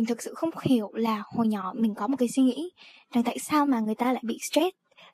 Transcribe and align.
mình 0.00 0.06
thực 0.06 0.22
sự 0.22 0.34
không 0.34 0.50
hiểu 0.62 0.90
là 0.94 1.22
hồi 1.26 1.48
nhỏ 1.48 1.72
mình 1.76 1.94
có 1.94 2.06
một 2.06 2.16
cái 2.18 2.28
suy 2.28 2.42
nghĩ 2.42 2.70
rằng 3.14 3.24
tại 3.24 3.38
sao 3.38 3.66
mà 3.66 3.80
người 3.80 3.94
ta 3.94 4.12
lại 4.12 4.22
bị 4.26 4.38
stress 4.50 4.68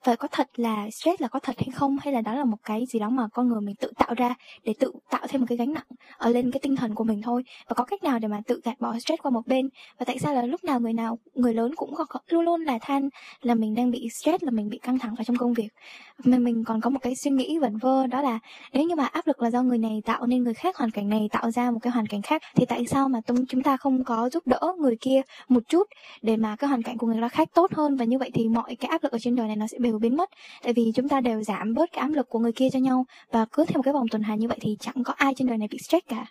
và 0.05 0.17
có 0.17 0.29
thật 0.33 0.49
là 0.57 0.91
stress 0.91 1.21
là 1.23 1.29
có 1.29 1.41
thật 1.41 1.57
hay 1.59 1.69
không? 1.75 1.97
Hay 2.03 2.13
là 2.13 2.21
đó 2.21 2.35
là 2.35 2.45
một 2.45 2.57
cái 2.65 2.85
gì 2.87 2.99
đó 2.99 3.11
mà 3.11 3.29
con 3.33 3.49
người 3.49 3.61
mình 3.61 3.75
tự 3.77 3.93
tạo 3.99 4.15
ra 4.17 4.35
để 4.65 4.75
tự 4.79 4.93
tạo 5.11 5.27
thêm 5.29 5.41
một 5.41 5.47
cái 5.49 5.59
gánh 5.59 5.73
nặng 5.73 5.87
ở 6.19 6.31
lên 6.31 6.51
cái 6.51 6.61
tinh 6.63 6.77
thần 6.77 6.95
của 6.95 7.05
mình 7.05 7.23
thôi? 7.23 7.43
Và 7.69 7.75
có 7.75 7.85
cách 7.85 8.03
nào 8.03 8.19
để 8.19 8.29
mà 8.29 8.41
tự 8.47 8.61
gạt 8.65 8.81
bỏ 8.81 8.99
stress 8.99 9.23
qua 9.23 9.31
một 9.31 9.47
bên? 9.47 9.69
Và 9.99 10.05
tại 10.05 10.19
sao 10.19 10.35
là 10.35 10.43
lúc 10.43 10.65
nào 10.65 10.81
người 10.81 10.93
nào 10.93 11.19
người 11.35 11.55
lớn 11.55 11.75
cũng 11.77 11.95
có, 11.95 12.07
luôn 12.29 12.45
luôn 12.45 12.61
là 12.61 12.79
than 12.83 13.09
là 13.43 13.55
mình 13.55 13.75
đang 13.75 13.91
bị 13.91 14.09
stress 14.11 14.45
là 14.45 14.51
mình 14.51 14.69
bị 14.69 14.79
căng 14.79 14.99
thẳng 14.99 15.15
ở 15.19 15.25
trong 15.25 15.37
công 15.37 15.53
việc? 15.53 15.69
Mà 16.25 16.39
mình 16.39 16.65
còn 16.65 16.81
có 16.81 16.91
một 16.91 16.99
cái 17.03 17.15
suy 17.15 17.31
nghĩ 17.31 17.59
vẩn 17.59 17.77
vơ 17.79 18.07
đó 18.07 18.23
là 18.23 18.39
nếu 18.73 18.85
như 18.85 18.95
mà 18.95 19.07
áp 19.07 19.27
lực 19.27 19.43
là 19.43 19.51
do 19.51 19.63
người 19.63 19.79
này 19.79 20.03
tạo 20.05 20.27
nên 20.27 20.43
người 20.43 20.55
khác 20.55 20.77
hoàn 20.77 20.91
cảnh 20.91 21.09
này 21.09 21.29
tạo 21.33 21.51
ra 21.51 21.71
một 21.71 21.79
cái 21.83 21.91
hoàn 21.91 22.07
cảnh 22.07 22.23
khác 22.23 22.43
thì 22.57 22.65
tại 22.67 22.87
sao 22.87 23.09
mà 23.09 23.21
chúng 23.49 23.63
ta 23.63 23.77
không 23.77 24.05
có 24.05 24.31
giúp 24.33 24.47
đỡ 24.47 24.61
người 24.79 24.97
kia 25.01 25.23
một 25.49 25.63
chút 25.69 25.89
để 26.23 26.37
mà 26.37 26.57
cái 26.57 26.69
hoàn 26.69 26.83
cảnh 26.83 26.99
của 26.99 27.07
người 27.07 27.21
đó 27.21 27.29
khác 27.29 27.49
tốt 27.55 27.73
hơn? 27.75 27.97
Và 27.97 28.05
như 28.05 28.19
vậy 28.19 28.31
thì 28.35 28.49
mọi 28.49 28.77
cái 28.77 28.89
áp 28.89 29.03
lực 29.03 29.13
ở 29.13 29.19
trên 29.19 29.37
đời 29.37 29.47
này 29.47 29.57
nó 29.57 29.67
sẽ 29.67 29.79
đều 29.87 29.99
biến 29.99 30.17
mất. 30.17 30.31
Tại 30.63 30.73
vì 30.73 30.93
chúng 30.95 31.09
ta 31.09 31.21
đều 31.21 31.43
giảm 31.43 31.75
bớt 31.75 31.93
cái 31.93 32.01
áp 32.01 32.09
lực 32.09 32.29
của 32.29 32.39
người 32.39 32.53
kia 32.53 32.69
cho 32.73 32.79
nhau 32.79 33.05
và 33.31 33.47
cứ 33.53 33.65
theo 33.65 33.79
một 33.79 33.83
cái 33.83 33.95
vòng 33.95 34.09
tuần 34.11 34.23
hoàn 34.23 34.39
như 34.39 34.49
vậy 34.49 34.59
thì 34.61 34.77
chẳng 34.81 35.05
có 35.05 35.13
ai 35.17 35.35
trên 35.37 35.49
đời 35.49 35.59
này 35.59 35.69
bị 35.71 35.79
stress 35.79 36.07
cả. 36.09 36.27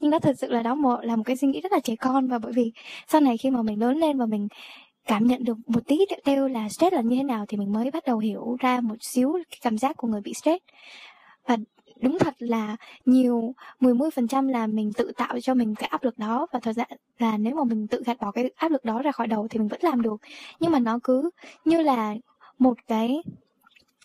Nhưng 0.00 0.10
đó 0.10 0.18
thật 0.18 0.36
sự 0.38 0.50
là 0.50 0.62
đó 0.62 0.74
một, 0.74 1.00
là 1.02 1.16
một 1.16 1.22
cái 1.26 1.36
suy 1.36 1.48
nghĩ 1.48 1.60
rất 1.60 1.72
là 1.72 1.80
trẻ 1.80 1.96
con 1.96 2.28
và 2.28 2.38
bởi 2.38 2.52
vì 2.52 2.72
sau 3.08 3.20
này 3.20 3.36
khi 3.36 3.50
mà 3.50 3.62
mình 3.62 3.80
lớn 3.80 3.98
lên 3.98 4.18
và 4.18 4.26
mình 4.26 4.48
cảm 5.06 5.26
nhận 5.26 5.44
được 5.44 5.56
một 5.66 5.86
tí 5.86 5.98
teo 6.24 6.48
là 6.48 6.68
stress 6.68 6.94
là 6.94 7.00
như 7.00 7.16
thế 7.16 7.22
nào 7.22 7.44
thì 7.48 7.56
mình 7.56 7.72
mới 7.72 7.90
bắt 7.90 8.04
đầu 8.06 8.18
hiểu 8.18 8.56
ra 8.60 8.80
một 8.80 8.96
xíu 9.00 9.32
cái 9.32 9.58
cảm 9.62 9.78
giác 9.78 9.96
của 9.96 10.08
người 10.08 10.20
bị 10.20 10.34
stress. 10.34 10.64
Và 11.46 11.56
đúng 12.00 12.18
thật 12.18 12.34
là 12.38 12.76
nhiều, 13.04 13.54
mười 13.80 13.94
mươi 13.94 14.10
phần 14.10 14.28
trăm 14.28 14.48
là 14.48 14.66
mình 14.66 14.92
tự 14.92 15.12
tạo 15.16 15.40
cho 15.40 15.54
mình 15.54 15.74
cái 15.74 15.88
áp 15.88 16.04
lực 16.04 16.18
đó 16.18 16.46
và 16.52 16.60
thật 16.60 16.72
ra 16.76 16.84
là 17.18 17.38
nếu 17.38 17.54
mà 17.54 17.64
mình 17.64 17.86
tự 17.86 18.02
gạt 18.06 18.20
bỏ 18.20 18.30
cái 18.30 18.50
áp 18.56 18.70
lực 18.70 18.84
đó 18.84 19.02
ra 19.02 19.12
khỏi 19.12 19.26
đầu 19.26 19.46
thì 19.50 19.58
mình 19.58 19.68
vẫn 19.68 19.80
làm 19.82 20.02
được. 20.02 20.20
Nhưng 20.60 20.72
mà 20.72 20.78
nó 20.78 20.98
cứ 21.04 21.30
như 21.64 21.82
là 21.82 22.14
một 22.62 22.78
cái 22.88 23.22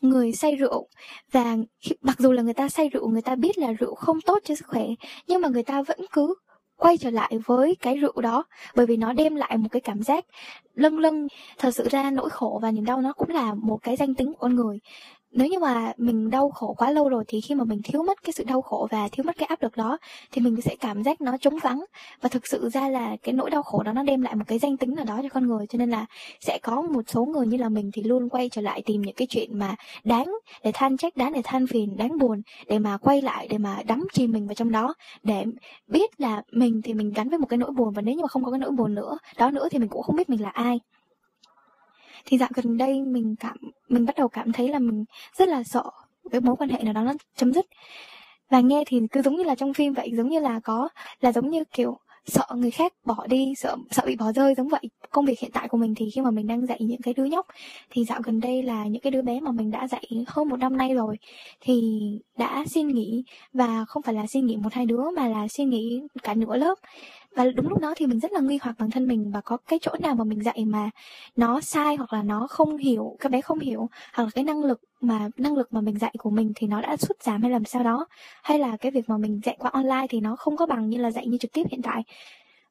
người 0.01 0.31
say 0.31 0.55
rượu. 0.55 0.87
Và 1.31 1.57
mặc 2.01 2.19
dù 2.19 2.31
là 2.31 2.41
người 2.41 2.53
ta 2.53 2.69
say 2.69 2.89
rượu, 2.89 3.09
người 3.09 3.21
ta 3.21 3.35
biết 3.35 3.57
là 3.57 3.71
rượu 3.71 3.95
không 3.95 4.21
tốt 4.21 4.39
cho 4.43 4.55
sức 4.55 4.67
khỏe, 4.67 4.85
nhưng 5.27 5.41
mà 5.41 5.47
người 5.49 5.63
ta 5.63 5.81
vẫn 5.81 5.99
cứ 6.11 6.35
quay 6.77 6.97
trở 6.97 7.09
lại 7.09 7.39
với 7.45 7.75
cái 7.75 7.95
rượu 7.95 8.21
đó, 8.21 8.43
bởi 8.75 8.85
vì 8.85 8.97
nó 8.97 9.13
đem 9.13 9.35
lại 9.35 9.57
một 9.57 9.69
cái 9.71 9.81
cảm 9.81 10.03
giác 10.03 10.25
lâng 10.75 10.99
lâng. 10.99 11.27
Thật 11.57 11.71
sự 11.71 11.87
ra 11.91 12.11
nỗi 12.11 12.29
khổ 12.29 12.59
và 12.61 12.71
niềm 12.71 12.85
đau 12.85 13.01
nó 13.01 13.13
cũng 13.13 13.29
là 13.29 13.53
một 13.53 13.77
cái 13.83 13.95
danh 13.95 14.15
tính 14.15 14.27
của 14.33 14.39
con 14.39 14.55
người 14.55 14.79
nếu 15.37 15.47
như 15.47 15.59
mà 15.59 15.93
mình 15.97 16.29
đau 16.29 16.49
khổ 16.49 16.73
quá 16.77 16.91
lâu 16.91 17.09
rồi 17.09 17.23
thì 17.27 17.41
khi 17.41 17.55
mà 17.55 17.63
mình 17.63 17.81
thiếu 17.83 18.03
mất 18.03 18.23
cái 18.23 18.33
sự 18.33 18.43
đau 18.43 18.61
khổ 18.61 18.87
và 18.91 19.07
thiếu 19.11 19.23
mất 19.23 19.37
cái 19.37 19.45
áp 19.47 19.61
lực 19.61 19.77
đó, 19.77 19.97
thì 20.31 20.41
mình 20.41 20.61
sẽ 20.61 20.75
cảm 20.79 21.03
giác 21.03 21.21
nó 21.21 21.37
trống 21.37 21.57
vắng. 21.63 21.85
Và 22.21 22.29
thực 22.29 22.47
sự 22.47 22.69
ra 22.69 22.89
là 22.89 23.15
cái 23.23 23.33
nỗi 23.33 23.49
đau 23.49 23.63
khổ 23.63 23.83
đó 23.83 23.93
nó 23.93 24.03
đem 24.03 24.21
lại 24.21 24.35
một 24.35 24.43
cái 24.47 24.59
danh 24.59 24.77
tính 24.77 24.95
nào 24.95 25.05
đó 25.05 25.19
cho 25.23 25.29
con 25.29 25.47
người, 25.47 25.67
cho 25.67 25.77
nên 25.77 25.89
là 25.89 26.05
sẽ 26.41 26.59
có 26.63 26.81
một 26.81 27.01
số 27.07 27.25
người 27.25 27.47
như 27.47 27.57
là 27.57 27.69
mình 27.69 27.91
thì 27.93 28.03
luôn 28.03 28.29
quay 28.29 28.49
trở 28.49 28.61
lại 28.61 28.81
tìm 28.85 29.01
những 29.01 29.15
cái 29.15 29.27
chuyện 29.27 29.59
mà 29.59 29.75
đáng 30.03 30.33
để 30.63 30.71
than 30.73 30.97
trách, 30.97 31.17
đáng 31.17 31.33
để 31.33 31.41
than 31.43 31.67
phiền, 31.67 31.97
đáng 31.97 32.17
buồn, 32.17 32.41
để 32.67 32.79
mà 32.79 32.97
quay 32.97 33.21
lại, 33.21 33.47
để 33.49 33.57
mà 33.57 33.77
đắm 33.87 34.07
chìm 34.13 34.31
mình 34.31 34.47
vào 34.47 34.55
trong 34.55 34.71
đó. 34.71 34.93
Để 35.23 35.43
biết 35.87 36.19
là 36.21 36.41
mình 36.51 36.81
thì 36.83 36.93
mình 36.93 37.11
gắn 37.15 37.29
với 37.29 37.39
một 37.39 37.47
cái 37.49 37.57
nỗi 37.57 37.71
buồn, 37.71 37.93
và 37.93 38.01
nếu 38.01 38.15
như 38.15 38.21
mà 38.21 38.27
không 38.27 38.43
có 38.43 38.51
cái 38.51 38.59
nỗi 38.59 38.71
buồn 38.71 38.95
nữa, 38.95 39.17
đó 39.37 39.51
nữa 39.51 39.67
thì 39.71 39.79
mình 39.79 39.89
cũng 39.89 40.01
không 40.01 40.15
biết 40.15 40.29
mình 40.29 40.41
là 40.41 40.49
ai 40.49 40.79
thì 42.29 42.37
dạo 42.37 42.49
gần 42.53 42.77
đây 42.77 43.01
mình 43.01 43.35
cảm, 43.39 43.57
mình 43.89 44.05
bắt 44.05 44.15
đầu 44.17 44.27
cảm 44.27 44.51
thấy 44.51 44.67
là 44.67 44.79
mình 44.79 45.03
rất 45.37 45.49
là 45.49 45.63
sợ 45.63 45.83
cái 46.31 46.41
mối 46.41 46.55
quan 46.55 46.69
hệ 46.69 46.83
nào 46.83 46.93
đó 46.93 47.01
nó 47.01 47.13
chấm 47.35 47.53
dứt. 47.53 47.65
Và 48.49 48.59
nghe 48.59 48.83
thì 48.87 48.99
cứ 49.11 49.21
giống 49.21 49.35
như 49.35 49.43
là 49.43 49.55
trong 49.55 49.73
phim 49.73 49.93
vậy, 49.93 50.11
giống 50.17 50.29
như 50.29 50.39
là 50.39 50.59
có, 50.63 50.89
là 51.19 51.31
giống 51.31 51.49
như 51.49 51.63
kiểu 51.71 51.97
sợ 52.25 52.45
người 52.55 52.71
khác 52.71 52.93
bỏ 53.05 53.27
đi, 53.29 53.53
sợ 53.57 53.75
sợ 53.91 54.03
bị 54.05 54.15
bỏ 54.15 54.31
rơi, 54.31 54.55
giống 54.57 54.67
vậy. 54.67 54.81
Công 55.09 55.25
việc 55.25 55.39
hiện 55.39 55.51
tại 55.53 55.67
của 55.67 55.77
mình 55.77 55.95
thì 55.95 56.09
khi 56.15 56.21
mà 56.21 56.31
mình 56.31 56.47
đang 56.47 56.65
dạy 56.65 56.77
những 56.81 57.01
cái 57.01 57.13
đứa 57.13 57.25
nhóc, 57.25 57.45
thì 57.89 58.05
dạo 58.05 58.19
gần 58.23 58.39
đây 58.39 58.63
là 58.63 58.85
những 58.85 59.01
cái 59.01 59.11
đứa 59.11 59.21
bé 59.21 59.39
mà 59.39 59.51
mình 59.51 59.71
đã 59.71 59.87
dạy 59.87 60.05
hơn 60.27 60.49
một 60.49 60.57
năm 60.57 60.77
nay 60.77 60.93
rồi, 60.93 61.17
thì 61.61 62.01
đã 62.37 62.65
xin 62.67 62.87
nghỉ. 62.87 63.23
Và 63.53 63.85
không 63.87 64.03
phải 64.03 64.13
là 64.13 64.27
xin 64.27 64.45
nghỉ 64.45 64.55
một 64.55 64.73
hai 64.73 64.85
đứa, 64.85 65.03
mà 65.15 65.27
là 65.27 65.47
xin 65.47 65.69
nghỉ 65.69 66.01
cả 66.23 66.33
nửa 66.33 66.57
lớp 66.57 66.75
và 67.37 67.45
đúng 67.55 67.69
lúc 67.69 67.79
đó 67.79 67.93
thì 67.97 68.05
mình 68.05 68.19
rất 68.19 68.31
là 68.31 68.39
nghi 68.39 68.59
hoặc 68.61 68.75
bản 68.79 68.91
thân 68.91 69.07
mình 69.07 69.31
và 69.31 69.41
có 69.41 69.57
cái 69.57 69.79
chỗ 69.81 69.91
nào 69.99 70.15
mà 70.15 70.23
mình 70.23 70.43
dạy 70.43 70.65
mà 70.65 70.89
nó 71.35 71.61
sai 71.61 71.95
hoặc 71.95 72.13
là 72.13 72.23
nó 72.23 72.47
không 72.49 72.77
hiểu, 72.77 73.17
các 73.19 73.31
bé 73.31 73.41
không 73.41 73.59
hiểu, 73.59 73.89
hoặc 74.13 74.23
là 74.23 74.29
cái 74.35 74.43
năng 74.43 74.63
lực 74.63 74.81
mà, 75.01 75.29
năng 75.37 75.55
lực 75.57 75.73
mà 75.73 75.81
mình 75.81 75.99
dạy 75.99 76.15
của 76.17 76.29
mình 76.29 76.51
thì 76.55 76.67
nó 76.67 76.81
đã 76.81 76.97
sút 76.97 77.23
giảm 77.23 77.41
hay 77.41 77.51
làm 77.51 77.65
sao 77.65 77.83
đó. 77.83 78.05
Hay 78.43 78.59
là 78.59 78.77
cái 78.77 78.91
việc 78.91 79.09
mà 79.09 79.17
mình 79.17 79.41
dạy 79.43 79.55
qua 79.59 79.71
online 79.73 80.07
thì 80.09 80.19
nó 80.19 80.35
không 80.35 80.57
có 80.57 80.65
bằng 80.65 80.89
như 80.89 80.97
là 80.97 81.11
dạy 81.11 81.27
như 81.27 81.37
trực 81.37 81.51
tiếp 81.53 81.63
hiện 81.71 81.81
tại. 81.81 82.03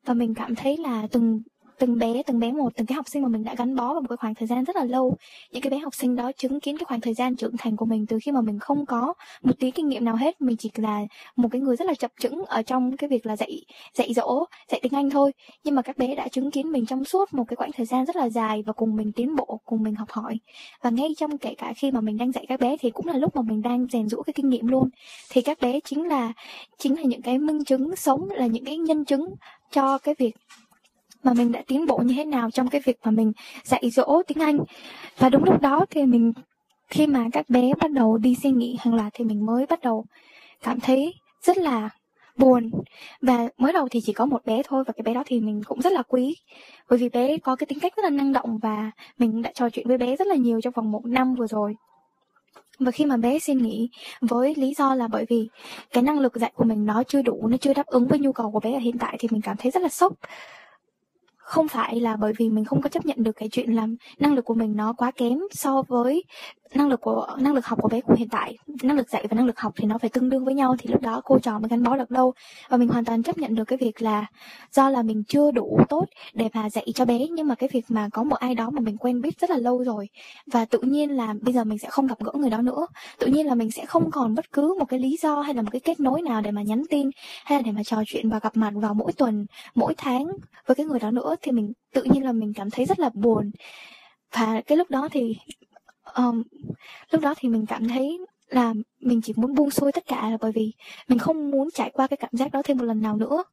Và 0.06 0.14
mình 0.14 0.34
cảm 0.34 0.54
thấy 0.54 0.76
là 0.76 1.06
từng 1.12 1.42
từng 1.78 1.98
bé 1.98 2.22
từng 2.26 2.38
bé 2.38 2.52
một, 2.52 2.72
từng 2.76 2.86
cái 2.86 2.96
học 2.96 3.08
sinh 3.08 3.22
mà 3.22 3.28
mình 3.28 3.44
đã 3.44 3.54
gắn 3.54 3.76
bó 3.76 3.92
vào 3.92 4.00
một 4.00 4.08
cái 4.08 4.16
khoảng 4.16 4.34
thời 4.34 4.48
gian 4.48 4.64
rất 4.64 4.76
là 4.76 4.84
lâu. 4.84 5.16
Những 5.52 5.62
cái 5.62 5.70
bé 5.70 5.78
học 5.78 5.94
sinh 5.94 6.16
đó 6.16 6.32
chứng 6.32 6.60
kiến 6.60 6.78
cái 6.78 6.84
khoảng 6.84 7.00
thời 7.00 7.14
gian 7.14 7.36
trưởng 7.36 7.56
thành 7.56 7.76
của 7.76 7.86
mình 7.86 8.06
từ 8.06 8.18
khi 8.22 8.32
mà 8.32 8.40
mình 8.40 8.58
không 8.58 8.86
có 8.86 9.14
một 9.42 9.52
tí 9.58 9.70
kinh 9.70 9.88
nghiệm 9.88 10.04
nào 10.04 10.16
hết. 10.16 10.40
Mình 10.40 10.56
chỉ 10.56 10.70
là 10.76 11.00
một 11.36 11.48
cái 11.52 11.60
người 11.60 11.76
rất 11.76 11.86
là 11.86 11.94
chập 11.94 12.10
chững 12.20 12.44
ở 12.44 12.62
trong 12.62 12.96
cái 12.96 13.10
việc 13.10 13.26
là 13.26 13.36
dạy 13.36 13.64
dạy 13.94 14.14
dỗ, 14.14 14.44
dạy 14.70 14.80
tiếng 14.82 14.94
anh 14.94 15.10
thôi. 15.10 15.32
Nhưng 15.64 15.74
mà 15.74 15.82
các 15.82 15.98
bé 15.98 16.14
đã 16.14 16.28
chứng 16.28 16.50
kiến 16.50 16.72
mình 16.72 16.86
trong 16.86 17.04
suốt 17.04 17.34
một 17.34 17.44
cái 17.48 17.56
khoảng 17.56 17.72
thời 17.72 17.86
gian 17.86 18.04
rất 18.04 18.16
là 18.16 18.28
dài 18.28 18.62
và 18.66 18.72
cùng 18.72 18.96
mình 18.96 19.12
tiến 19.12 19.36
bộ, 19.36 19.60
cùng 19.64 19.82
mình 19.82 19.94
học 19.94 20.10
hỏi. 20.10 20.38
Và 20.82 20.90
ngay 20.90 21.08
trong 21.16 21.38
kể 21.38 21.54
cả 21.54 21.72
khi 21.76 21.90
mà 21.90 22.00
mình 22.00 22.16
đang 22.16 22.32
dạy 22.32 22.46
các 22.48 22.60
bé 22.60 22.76
thì 22.80 22.90
cũng 22.90 23.06
là 23.06 23.16
lúc 23.16 23.36
mà 23.36 23.42
mình 23.42 23.62
đang 23.62 23.86
rèn 23.92 24.08
rũa 24.08 24.22
cái 24.22 24.34
kinh 24.34 24.48
nghiệm 24.48 24.66
luôn. 24.66 24.88
Thì 25.30 25.42
các 25.42 25.60
bé 25.60 25.80
chính 25.80 26.08
là 26.08 26.32
chính 26.78 26.96
là 26.96 27.02
những 27.02 27.22
cái 27.22 27.38
minh 27.38 27.64
chứng, 27.64 27.96
sống 27.96 28.28
là 28.30 28.46
những 28.46 28.64
cái 28.64 28.76
nhân 28.76 29.04
chứng 29.04 29.34
cho 29.70 29.98
cái 29.98 30.14
việc 30.18 30.36
mà 31.22 31.34
mình 31.34 31.52
đã 31.52 31.62
tiến 31.66 31.86
bộ 31.86 31.98
như 31.98 32.14
thế 32.16 32.24
nào 32.24 32.50
trong 32.50 32.68
cái 32.68 32.80
việc 32.84 32.98
mà 33.04 33.10
mình 33.10 33.32
dạy 33.64 33.90
dỗ 33.90 34.22
tiếng 34.26 34.42
Anh. 34.42 34.58
Và 35.18 35.28
đúng 35.28 35.44
lúc 35.44 35.60
đó 35.60 35.86
thì 35.90 36.06
mình, 36.06 36.32
khi 36.88 37.06
mà 37.06 37.24
các 37.32 37.50
bé 37.50 37.72
bắt 37.80 37.92
đầu 37.92 38.18
đi 38.18 38.34
suy 38.42 38.50
nghĩ 38.50 38.76
hàng 38.80 38.94
loạt 38.94 39.12
thì 39.14 39.24
mình 39.24 39.46
mới 39.46 39.66
bắt 39.66 39.80
đầu 39.82 40.04
cảm 40.62 40.80
thấy 40.80 41.14
rất 41.42 41.58
là 41.58 41.88
buồn. 42.36 42.70
Và 43.20 43.48
mới 43.58 43.72
đầu 43.72 43.88
thì 43.90 44.00
chỉ 44.04 44.12
có 44.12 44.26
một 44.26 44.44
bé 44.44 44.62
thôi 44.62 44.84
và 44.86 44.92
cái 44.92 45.02
bé 45.02 45.14
đó 45.14 45.22
thì 45.26 45.40
mình 45.40 45.62
cũng 45.66 45.80
rất 45.80 45.92
là 45.92 46.02
quý. 46.02 46.36
Bởi 46.90 46.98
vì 46.98 47.08
bé 47.08 47.36
có 47.36 47.56
cái 47.56 47.66
tính 47.66 47.80
cách 47.80 47.96
rất 47.96 48.02
là 48.02 48.10
năng 48.10 48.32
động 48.32 48.58
và 48.58 48.90
mình 49.18 49.42
đã 49.42 49.52
trò 49.54 49.70
chuyện 49.70 49.88
với 49.88 49.98
bé 49.98 50.16
rất 50.16 50.26
là 50.26 50.34
nhiều 50.34 50.60
trong 50.60 50.72
vòng 50.76 50.92
một 50.92 51.06
năm 51.06 51.34
vừa 51.34 51.46
rồi. 51.46 51.74
Và 52.78 52.90
khi 52.90 53.04
mà 53.04 53.16
bé 53.16 53.38
xin 53.38 53.58
nghỉ 53.58 53.88
với 54.20 54.54
lý 54.56 54.74
do 54.74 54.94
là 54.94 55.08
bởi 55.08 55.24
vì 55.28 55.48
cái 55.92 56.02
năng 56.02 56.18
lực 56.18 56.36
dạy 56.36 56.52
của 56.54 56.64
mình 56.64 56.86
nó 56.86 57.02
chưa 57.02 57.22
đủ, 57.22 57.48
nó 57.48 57.56
chưa 57.56 57.74
đáp 57.74 57.86
ứng 57.86 58.08
với 58.08 58.18
nhu 58.18 58.32
cầu 58.32 58.50
của 58.50 58.60
bé 58.60 58.72
ở 58.72 58.78
hiện 58.78 58.98
tại 58.98 59.16
thì 59.18 59.28
mình 59.30 59.40
cảm 59.42 59.56
thấy 59.56 59.70
rất 59.70 59.82
là 59.82 59.88
sốc 59.88 60.12
không 61.46 61.68
phải 61.68 62.00
là 62.00 62.16
bởi 62.16 62.32
vì 62.38 62.50
mình 62.50 62.64
không 62.64 62.82
có 62.82 62.88
chấp 62.88 63.06
nhận 63.06 63.16
được 63.22 63.32
cái 63.36 63.48
chuyện 63.52 63.72
là 63.72 63.86
năng 64.18 64.34
lực 64.34 64.44
của 64.44 64.54
mình 64.54 64.76
nó 64.76 64.92
quá 64.92 65.10
kém 65.10 65.38
so 65.52 65.82
với 65.88 66.24
năng 66.74 66.88
lực 66.88 67.00
của, 67.00 67.36
năng 67.40 67.54
lực 67.54 67.66
học 67.66 67.78
của 67.82 67.88
bé 67.88 68.00
của 68.00 68.14
hiện 68.14 68.28
tại, 68.28 68.58
năng 68.82 68.96
lực 68.96 69.10
dạy 69.10 69.26
và 69.30 69.34
năng 69.36 69.46
lực 69.46 69.58
học 69.58 69.72
thì 69.76 69.86
nó 69.86 69.98
phải 69.98 70.10
tương 70.10 70.30
đương 70.30 70.44
với 70.44 70.54
nhau, 70.54 70.76
thì 70.78 70.90
lúc 70.90 71.02
đó 71.02 71.20
cô 71.24 71.38
trò 71.38 71.58
mới 71.58 71.68
gắn 71.68 71.82
bó 71.82 71.96
được 71.96 72.12
lâu 72.12 72.32
và 72.68 72.76
mình 72.76 72.88
hoàn 72.88 73.04
toàn 73.04 73.22
chấp 73.22 73.38
nhận 73.38 73.54
được 73.54 73.64
cái 73.64 73.78
việc 73.78 74.02
là 74.02 74.26
do 74.72 74.90
là 74.90 75.02
mình 75.02 75.22
chưa 75.28 75.50
đủ 75.50 75.78
tốt 75.88 76.04
để 76.34 76.48
mà 76.54 76.70
dạy 76.70 76.86
cho 76.94 77.04
bé, 77.04 77.26
nhưng 77.30 77.48
mà 77.48 77.54
cái 77.54 77.68
việc 77.72 77.84
mà 77.88 78.08
có 78.12 78.24
một 78.24 78.36
ai 78.36 78.54
đó 78.54 78.70
mà 78.70 78.80
mình 78.80 78.96
quen 78.96 79.20
biết 79.20 79.40
rất 79.40 79.50
là 79.50 79.56
lâu 79.56 79.84
rồi, 79.84 80.08
và 80.52 80.64
tự 80.64 80.78
nhiên 80.82 81.10
là 81.10 81.34
bây 81.40 81.54
giờ 81.54 81.64
mình 81.64 81.78
sẽ 81.78 81.88
không 81.90 82.06
gặp 82.06 82.18
gỡ 82.20 82.32
người 82.34 82.50
đó 82.50 82.62
nữa. 82.62 82.86
Tự 83.18 83.26
nhiên 83.26 83.46
là 83.46 83.54
mình 83.54 83.70
sẽ 83.70 83.86
không 83.86 84.10
còn 84.10 84.34
bất 84.34 84.52
cứ 84.52 84.76
một 84.78 84.84
cái 84.88 85.00
lý 85.00 85.16
do 85.22 85.40
hay 85.40 85.54
là 85.54 85.62
một 85.62 85.70
cái 85.72 85.80
kết 85.80 86.00
nối 86.00 86.22
nào 86.22 86.40
để 86.40 86.50
mà 86.50 86.62
nhắn 86.62 86.82
tin 86.90 87.10
hay 87.44 87.58
là 87.58 87.62
để 87.62 87.72
mà 87.72 87.82
trò 87.82 88.02
chuyện 88.06 88.28
và 88.30 88.38
gặp 88.38 88.56
mặt 88.56 88.72
vào 88.74 88.94
mỗi 88.94 89.12
tuần, 89.12 89.46
mỗi 89.74 89.94
tháng 89.96 90.26
với 90.66 90.74
cái 90.74 90.86
người 90.86 90.98
đó 90.98 91.10
nữa, 91.10 91.36
thì 91.42 91.52
mình, 91.52 91.72
tự 91.94 92.02
nhiên 92.02 92.24
là 92.24 92.32
mình 92.32 92.52
cảm 92.54 92.70
thấy 92.70 92.86
rất 92.86 92.98
là 93.00 93.10
buồn. 93.14 93.50
Và 94.34 94.60
cái 94.66 94.78
lúc 94.78 94.90
đó 94.90 95.08
thì 95.12 95.36
um, 96.16 96.42
lúc 97.10 97.22
đó 97.22 97.34
thì 97.38 97.48
mình 97.48 97.66
cảm 97.66 97.88
thấy 97.88 98.18
là 98.48 98.74
mình 99.00 99.20
chỉ 99.22 99.32
muốn 99.36 99.54
buông 99.54 99.70
xuôi 99.70 99.92
tất 99.92 100.04
cả 100.06 100.30
là 100.30 100.36
bởi 100.40 100.52
vì 100.52 100.72
mình 101.08 101.18
không 101.18 101.50
muốn 101.50 101.68
trải 101.74 101.90
qua 101.94 102.06
cái 102.06 102.16
cảm 102.16 102.30
giác 102.32 102.52
đó 102.52 102.62
thêm 102.64 102.78
một 102.78 102.84
lần 102.84 103.02
nào 103.02 103.16
nữa. 103.16 103.44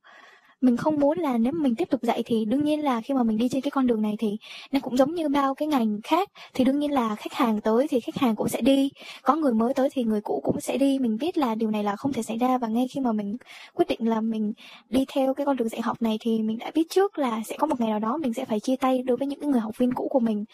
Mình 0.61 0.77
không 0.77 0.99
muốn 0.99 1.17
là 1.19 1.37
nếu 1.37 1.53
mình 1.53 1.75
tiếp 1.75 1.89
tục 1.89 2.01
dạy 2.03 2.23
thì 2.25 2.45
đương 2.45 2.63
nhiên 2.63 2.83
là 2.83 3.01
khi 3.01 3.13
mà 3.13 3.23
mình 3.23 3.37
đi 3.37 3.49
trên 3.49 3.61
cái 3.61 3.71
con 3.71 3.87
đường 3.87 4.01
này 4.01 4.15
thì 4.19 4.37
nó 4.71 4.79
cũng 4.83 4.97
giống 4.97 5.13
như 5.15 5.29
bao 5.29 5.55
cái 5.55 5.67
ngành 5.67 5.99
khác 6.03 6.29
thì 6.53 6.63
đương 6.63 6.79
nhiên 6.79 6.91
là 6.91 7.15
khách 7.15 7.33
hàng 7.33 7.61
tới 7.61 7.87
thì 7.87 7.99
khách 7.99 8.15
hàng 8.17 8.35
cũng 8.35 8.49
sẽ 8.49 8.61
đi 8.61 8.89
có 9.21 9.35
người 9.35 9.53
mới 9.53 9.73
tới 9.73 9.89
thì 9.93 10.03
người 10.03 10.21
cũ 10.21 10.41
cũng 10.43 10.61
sẽ 10.61 10.77
đi. 10.77 10.99
Mình 10.99 11.17
biết 11.19 11.37
là 11.37 11.55
điều 11.55 11.71
này 11.71 11.83
là 11.83 11.95
không 11.95 12.13
thể 12.13 12.23
xảy 12.23 12.37
ra 12.37 12.57
và 12.57 12.67
ngay 12.67 12.87
khi 12.91 12.99
mà 13.01 13.11
mình 13.11 13.37
quyết 13.73 13.87
định 13.87 14.09
là 14.09 14.21
mình 14.21 14.53
đi 14.89 15.05
theo 15.13 15.33
cái 15.33 15.45
con 15.45 15.57
đường 15.57 15.69
dạy 15.69 15.81
học 15.81 16.01
này 16.01 16.17
thì 16.21 16.41
mình 16.41 16.57
đã 16.57 16.71
biết 16.73 16.89
trước 16.89 17.17
là 17.17 17.41
sẽ 17.45 17.57
có 17.57 17.67
một 17.67 17.79
ngày 17.79 17.89
nào 17.89 17.99
đó 17.99 18.17
mình 18.17 18.33
sẽ 18.33 18.45
phải 18.45 18.59
chia 18.59 18.75
tay 18.75 19.03
đối 19.03 19.17
với 19.17 19.27
những 19.27 19.51
người 19.51 19.59
học 19.59 19.77
viên 19.77 19.93
cũ 19.93 20.07
của 20.11 20.19
mình 20.19 20.45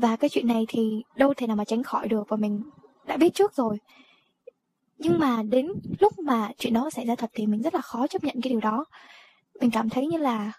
và 0.00 0.16
cái 0.16 0.30
chuyện 0.30 0.46
này 0.46 0.64
thì 0.68 1.02
đâu 1.16 1.34
thể 1.36 1.46
nào 1.46 1.56
mà 1.56 1.64
tránh 1.64 1.82
khỏi 1.82 2.08
được 2.08 2.28
và 2.28 2.36
mình 2.36 2.62
đã 3.06 3.16
biết 3.16 3.34
trước 3.34 3.54
rồi. 3.54 3.78
Nhưng 4.98 5.18
mà 5.18 5.42
đến 5.42 5.72
lúc 5.98 6.18
mà 6.18 6.50
chuyện 6.58 6.74
đó 6.74 6.90
xảy 6.90 7.06
ra 7.06 7.14
thật 7.14 7.30
thì 7.34 7.46
mình 7.46 7.62
rất 7.62 7.74
là 7.74 7.80
khó 7.80 8.06
chấp 8.06 8.24
nhận 8.24 8.40
cái 8.42 8.50
điều 8.50 8.60
đó. 8.60 8.84
Mình 9.60 9.70
cảm 9.70 9.88
thấy 9.88 10.06
như 10.06 10.18
là, 10.18 10.52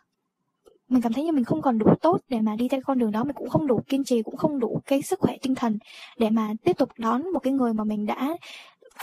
mình 0.90 1.02
cảm 1.02 1.14
thấy 1.14 1.24
như 1.24 1.32
mình 1.32 1.44
không 1.44 1.62
còn 1.62 1.78
đủ 1.78 1.86
tốt 2.02 2.22
để 2.30 2.42
mà 2.42 2.56
đi 2.56 2.68
theo 2.68 2.82
con 2.86 3.00
đường 3.00 3.12
đó. 3.12 3.24
Mình 3.24 3.36
cũng 3.36 3.50
không 3.50 3.68
đủ 3.68 3.82
kiên 3.88 4.04
trì, 4.04 4.22
cũng 4.22 4.38
không 4.38 4.60
đủ 4.60 4.82
cái 4.86 5.02
sức 5.02 5.20
khỏe 5.20 5.38
tinh 5.42 5.56
thần 5.56 5.78
để 6.18 6.30
mà 6.30 6.54
tiếp 6.64 6.78
tục 6.78 6.90
đón 6.98 7.34
một 7.34 7.40
cái 7.40 7.54
người 7.54 7.74
mà 7.74 7.84
mình 7.84 8.06
đã 8.06 8.38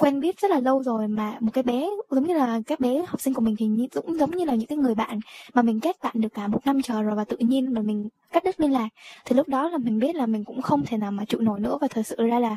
quen 0.00 0.20
biết 0.20 0.40
rất 0.40 0.50
là 0.50 0.61
lâu 0.61 0.82
rồi 0.82 1.08
mà 1.08 1.37
một 1.40 1.50
cái 1.52 1.64
bé, 1.64 1.87
giống 2.11 2.26
như 2.26 2.35
là 2.35 2.61
các 2.67 2.81
bé 2.81 3.05
học 3.06 3.20
sinh 3.20 3.35
của 3.35 3.40
mình 3.40 3.56
thì 3.58 3.88
cũng 3.94 4.19
giống 4.19 4.31
như 4.31 4.44
là 4.44 4.55
những 4.55 4.67
cái 4.67 4.79
người 4.79 4.94
bạn 4.94 5.20
mà 5.55 5.62
mình 5.62 5.81
kết 5.81 5.96
bạn 6.02 6.12
được 6.14 6.35
cả 6.35 6.46
một 6.46 6.67
năm 6.67 6.82
trời 6.82 7.02
rồi 7.02 7.14
và 7.17 7.25
tự 7.25 7.37
nhiên 7.40 7.75
rồi 7.75 7.85
mình 7.85 8.08
cắt 8.32 8.44
đứt 8.44 8.61
liên 8.61 8.73
lạc. 8.73 8.88
Thì 9.25 9.37
lúc 9.37 9.49
đó 9.49 9.69
là 9.69 9.79
mình 9.79 9.99
biết 9.99 10.14
là 10.14 10.26
mình 10.26 10.44
cũng 10.44 10.62
không 10.62 10.82
thể 10.87 10.96
nào 10.96 11.11
mà 11.11 11.25
trụ 11.25 11.38
nổi 11.40 11.61
nữa 11.61 11.79
và 11.81 11.88
thật 11.88 12.02
sự 12.06 12.17
ra 12.17 12.38
là 12.38 12.56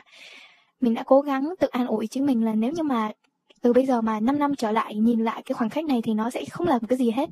mình 0.81 0.93
đã 0.93 1.03
cố 1.03 1.21
gắng 1.21 1.53
tự 1.59 1.67
an 1.67 1.87
ủi 1.87 2.07
chính 2.07 2.25
mình 2.25 2.45
là 2.45 2.53
nếu 2.53 2.71
như 2.71 2.83
mà 2.83 3.11
từ 3.61 3.73
bây 3.73 3.85
giờ 3.85 4.01
mà 4.01 4.19
5 4.19 4.39
năm 4.39 4.55
trở 4.55 4.71
lại 4.71 4.95
nhìn 4.95 5.23
lại 5.23 5.41
cái 5.45 5.53
khoảng 5.53 5.69
cách 5.69 5.85
này 5.85 6.01
thì 6.03 6.13
nó 6.13 6.29
sẽ 6.29 6.45
không 6.51 6.67
làm 6.67 6.85
cái 6.85 6.97
gì 6.97 7.11
hết 7.11 7.29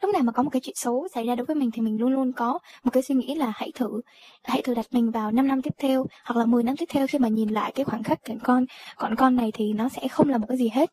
lúc 0.00 0.12
nào 0.12 0.22
mà 0.22 0.32
có 0.32 0.42
một 0.42 0.50
cái 0.50 0.60
chuyện 0.60 0.74
xấu 0.76 1.08
xảy 1.14 1.26
ra 1.26 1.34
đối 1.34 1.46
với 1.46 1.56
mình 1.56 1.70
thì 1.70 1.82
mình 1.82 2.00
luôn 2.00 2.12
luôn 2.12 2.32
có 2.32 2.58
một 2.84 2.90
cái 2.90 3.02
suy 3.02 3.14
nghĩ 3.14 3.34
là 3.34 3.52
hãy 3.54 3.72
thử 3.74 4.00
hãy 4.44 4.62
thử 4.62 4.74
đặt 4.74 4.86
mình 4.90 5.10
vào 5.10 5.32
5 5.32 5.48
năm 5.48 5.62
tiếp 5.62 5.74
theo 5.78 6.06
hoặc 6.24 6.38
là 6.38 6.46
10 6.46 6.62
năm 6.62 6.76
tiếp 6.76 6.86
theo 6.88 7.06
khi 7.06 7.18
mà 7.18 7.28
nhìn 7.28 7.48
lại 7.48 7.72
cái 7.74 7.84
khoảng 7.84 8.02
khắc 8.02 8.24
cảnh 8.24 8.38
con 8.42 8.64
còn 8.96 9.16
con 9.16 9.36
này 9.36 9.50
thì 9.54 9.72
nó 9.72 9.88
sẽ 9.88 10.08
không 10.08 10.28
là 10.28 10.38
một 10.38 10.46
cái 10.48 10.58
gì 10.58 10.68
hết. 10.68 10.90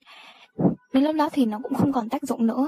Đến 0.94 1.04
lúc 1.04 1.16
đó 1.16 1.30
thì 1.34 1.46
nó 1.46 1.60
cũng 1.64 1.74
không 1.74 1.94
còn 1.94 2.10
tác 2.10 2.24
dụng 2.24 2.48
nữa. 2.48 2.68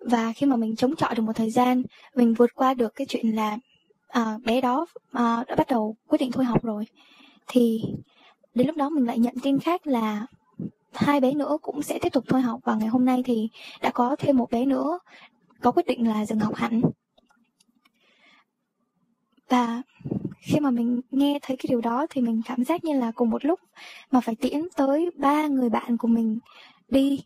Và 0.00 0.32
khi 0.32 0.46
mà 0.46 0.56
mình 0.56 0.76
chống 0.76 0.96
chọi 0.96 1.14
được 1.14 1.22
một 1.22 1.32
thời 1.36 1.50
gian 1.50 1.82
mình 2.14 2.34
vượt 2.34 2.50
qua 2.54 2.74
được 2.74 2.94
cái 2.94 3.06
chuyện 3.06 3.36
là 3.36 3.58
à, 4.08 4.38
bé 4.44 4.60
đó 4.60 4.86
à, 5.12 5.44
đã 5.48 5.56
bắt 5.56 5.66
đầu 5.70 5.96
quyết 6.08 6.18
định 6.18 6.32
thôi 6.32 6.44
học 6.44 6.64
rồi 6.64 6.84
thì 7.46 7.82
đến 8.54 8.66
lúc 8.66 8.76
đó 8.76 8.88
mình 8.88 9.06
lại 9.06 9.18
nhận 9.18 9.34
tin 9.42 9.58
khác 9.58 9.86
là 9.86 10.26
hai 10.92 11.20
bé 11.20 11.32
nữa 11.32 11.58
cũng 11.62 11.82
sẽ 11.82 11.98
tiếp 12.02 12.08
tục 12.12 12.24
thôi 12.28 12.40
học. 12.40 12.60
Và 12.64 12.74
ngày 12.74 12.88
hôm 12.88 13.04
nay 13.04 13.22
thì 13.26 13.48
đã 13.82 13.90
có 13.90 14.16
thêm 14.18 14.36
một 14.36 14.50
bé 14.50 14.64
nữa 14.64 14.98
có 15.62 15.72
quyết 15.72 15.86
định 15.86 16.08
là 16.08 16.26
dừng 16.26 16.38
học 16.38 16.54
hẳn. 16.54 16.80
Và 19.48 19.82
khi 20.40 20.60
mà 20.60 20.70
mình 20.70 21.00
nghe 21.10 21.38
thấy 21.42 21.56
cái 21.56 21.66
điều 21.68 21.80
đó 21.80 22.06
thì 22.10 22.20
mình 22.20 22.42
cảm 22.44 22.64
giác 22.64 22.84
như 22.84 22.98
là 22.98 23.12
cùng 23.12 23.30
một 23.30 23.44
lúc 23.44 23.60
mà 24.10 24.20
phải 24.20 24.34
tiễn 24.34 24.62
tới 24.76 25.10
ba 25.16 25.46
người 25.46 25.68
bạn 25.68 25.96
của 25.96 26.08
mình 26.08 26.38
đi. 26.88 27.22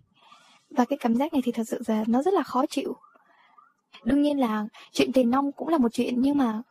Và 0.70 0.84
cái 0.84 0.98
cảm 1.00 1.14
giác 1.14 1.32
này 1.32 1.42
thì 1.44 1.52
thật 1.52 1.68
sự 1.68 1.80
là 1.86 2.04
nó 2.06 2.22
rất 2.22 2.34
là 2.34 2.42
khó 2.42 2.66
chịu. 2.66 2.96
Đương 4.04 4.22
nhiên 4.22 4.40
là 4.40 4.66
chuyện 4.92 5.12
tiền 5.12 5.30
nong 5.30 5.52
cũng 5.52 5.68
là 5.68 5.78
một 5.78 5.92
chuyện 5.92 6.20
nhưng 6.20 6.38
mà 6.38 6.62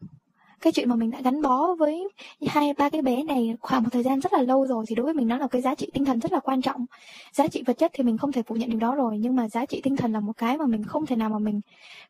cái 0.64 0.74
chuyện 0.74 0.90
mà 0.90 0.96
mình 0.96 1.12
đã 1.12 1.22
gắn 1.22 1.42
bó 1.42 1.76
với 1.80 2.08
hai, 2.48 2.74
ba 2.74 2.90
cái 2.90 3.02
bé 3.02 3.24
này 3.24 3.56
khoảng 3.62 3.84
một 3.84 3.90
thời 3.92 4.04
gian 4.04 4.20
rất 4.20 4.34
là 4.34 4.42
lâu 4.42 4.68
rồi 4.68 4.86
thì 4.88 4.96
đối 4.96 5.04
với 5.04 5.14
mình 5.14 5.28
nó 5.28 5.38
là 5.38 5.48
cái 5.48 5.62
giá 5.62 5.76
trị 5.76 5.90
tinh 5.94 6.06
thần 6.06 6.20
rất 6.20 6.32
là 6.32 6.40
quan 6.40 6.62
trọng. 6.62 6.86
Giá 7.32 7.48
trị 7.48 7.64
vật 7.66 7.78
chất 7.78 7.92
thì 7.94 8.04
mình 8.04 8.18
không 8.18 8.32
thể 8.32 8.42
phủ 8.44 8.56
nhận 8.56 8.70
điều 8.70 8.80
đó 8.80 8.96
rồi, 8.96 9.18
nhưng 9.18 9.36
mà 9.36 9.50
giá 9.50 9.66
trị 9.66 9.82
tinh 9.84 9.96
thần 9.96 10.12
là 10.12 10.20
một 10.20 10.34
cái 10.38 10.58
mà 10.58 10.66
mình 10.66 10.84
không 10.84 11.06
thể 11.06 11.16
nào 11.16 11.30
mà 11.30 11.40
mình 11.40 11.62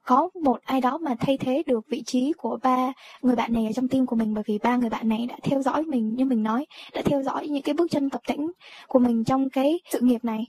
có 0.03 0.29
một 0.43 0.59
ai 0.63 0.81
đó 0.81 0.97
mà 0.97 1.15
thay 1.19 1.37
thế 1.37 1.63
được 1.65 1.87
vị 1.89 2.03
trí 2.05 2.33
của 2.37 2.59
ba 2.63 2.93
người 3.21 3.35
bạn 3.35 3.53
này 3.53 3.65
ở 3.65 3.71
trong 3.71 3.87
tim 3.87 4.05
của 4.05 4.15
mình, 4.15 4.33
bởi 4.33 4.43
vì 4.47 4.59
ba 4.63 4.75
người 4.75 4.89
bạn 4.89 5.09
này 5.09 5.25
đã 5.29 5.35
theo 5.43 5.61
dõi 5.61 5.83
mình, 5.83 6.15
như 6.15 6.25
mình 6.25 6.43
nói, 6.43 6.65
đã 6.93 7.01
theo 7.05 7.23
dõi 7.23 7.47
những 7.47 7.63
cái 7.63 7.73
bước 7.73 7.91
chân 7.91 8.09
tập 8.09 8.21
tĩnh 8.27 8.51
của 8.87 8.99
mình 8.99 9.23
trong 9.23 9.49
cái 9.49 9.79
sự 9.89 9.99
nghiệp 10.01 10.25
này. 10.25 10.45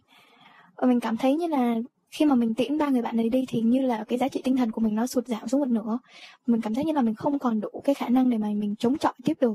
Và 0.76 0.86
mình 0.86 1.00
cảm 1.00 1.16
thấy 1.16 1.34
như 1.34 1.46
là 1.46 1.74
khi 2.14 2.24
mà 2.24 2.34
mình 2.34 2.54
tiễn 2.54 2.78
ba 2.78 2.88
người 2.88 3.02
bạn 3.02 3.16
này 3.16 3.28
đi 3.28 3.44
thì 3.48 3.60
như 3.60 3.80
là 3.80 4.04
cái 4.08 4.18
giá 4.18 4.28
trị 4.28 4.40
tinh 4.44 4.56
thần 4.56 4.70
của 4.70 4.80
mình 4.80 4.94
nó 4.94 5.06
sụt 5.06 5.26
giảm 5.26 5.48
xuống 5.48 5.60
một 5.60 5.68
nửa. 5.68 5.98
Mình 6.46 6.60
cảm 6.60 6.74
thấy 6.74 6.84
như 6.84 6.92
là 6.92 7.02
mình 7.02 7.14
không 7.14 7.38
còn 7.38 7.60
đủ 7.60 7.82
cái 7.84 7.94
khả 7.94 8.08
năng 8.08 8.30
để 8.30 8.38
mà 8.38 8.48
mình 8.56 8.74
chống 8.78 8.98
chọi 8.98 9.12
tiếp 9.24 9.36
được. 9.40 9.54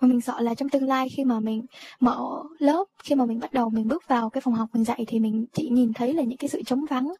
Và 0.00 0.08
mình 0.08 0.20
sợ 0.20 0.40
là 0.40 0.54
trong 0.54 0.68
tương 0.68 0.88
lai 0.88 1.08
khi 1.08 1.24
mà 1.24 1.40
mình 1.40 1.62
mở 2.00 2.42
lớp 2.58 2.84
khi 3.04 3.14
mà 3.14 3.24
mình 3.24 3.40
bắt 3.40 3.52
đầu 3.52 3.70
mình 3.70 3.88
bước 3.88 4.08
vào 4.08 4.30
cái 4.30 4.40
phòng 4.40 4.54
học 4.54 4.68
mình 4.72 4.84
dạy 4.84 5.04
thì 5.06 5.20
mình 5.20 5.46
chỉ 5.52 5.68
nhìn 5.68 5.92
thấy 5.92 6.14
là 6.14 6.22
những 6.22 6.38
cái 6.38 6.48
sự 6.48 6.62
trống 6.62 6.84
vắng 6.90 7.14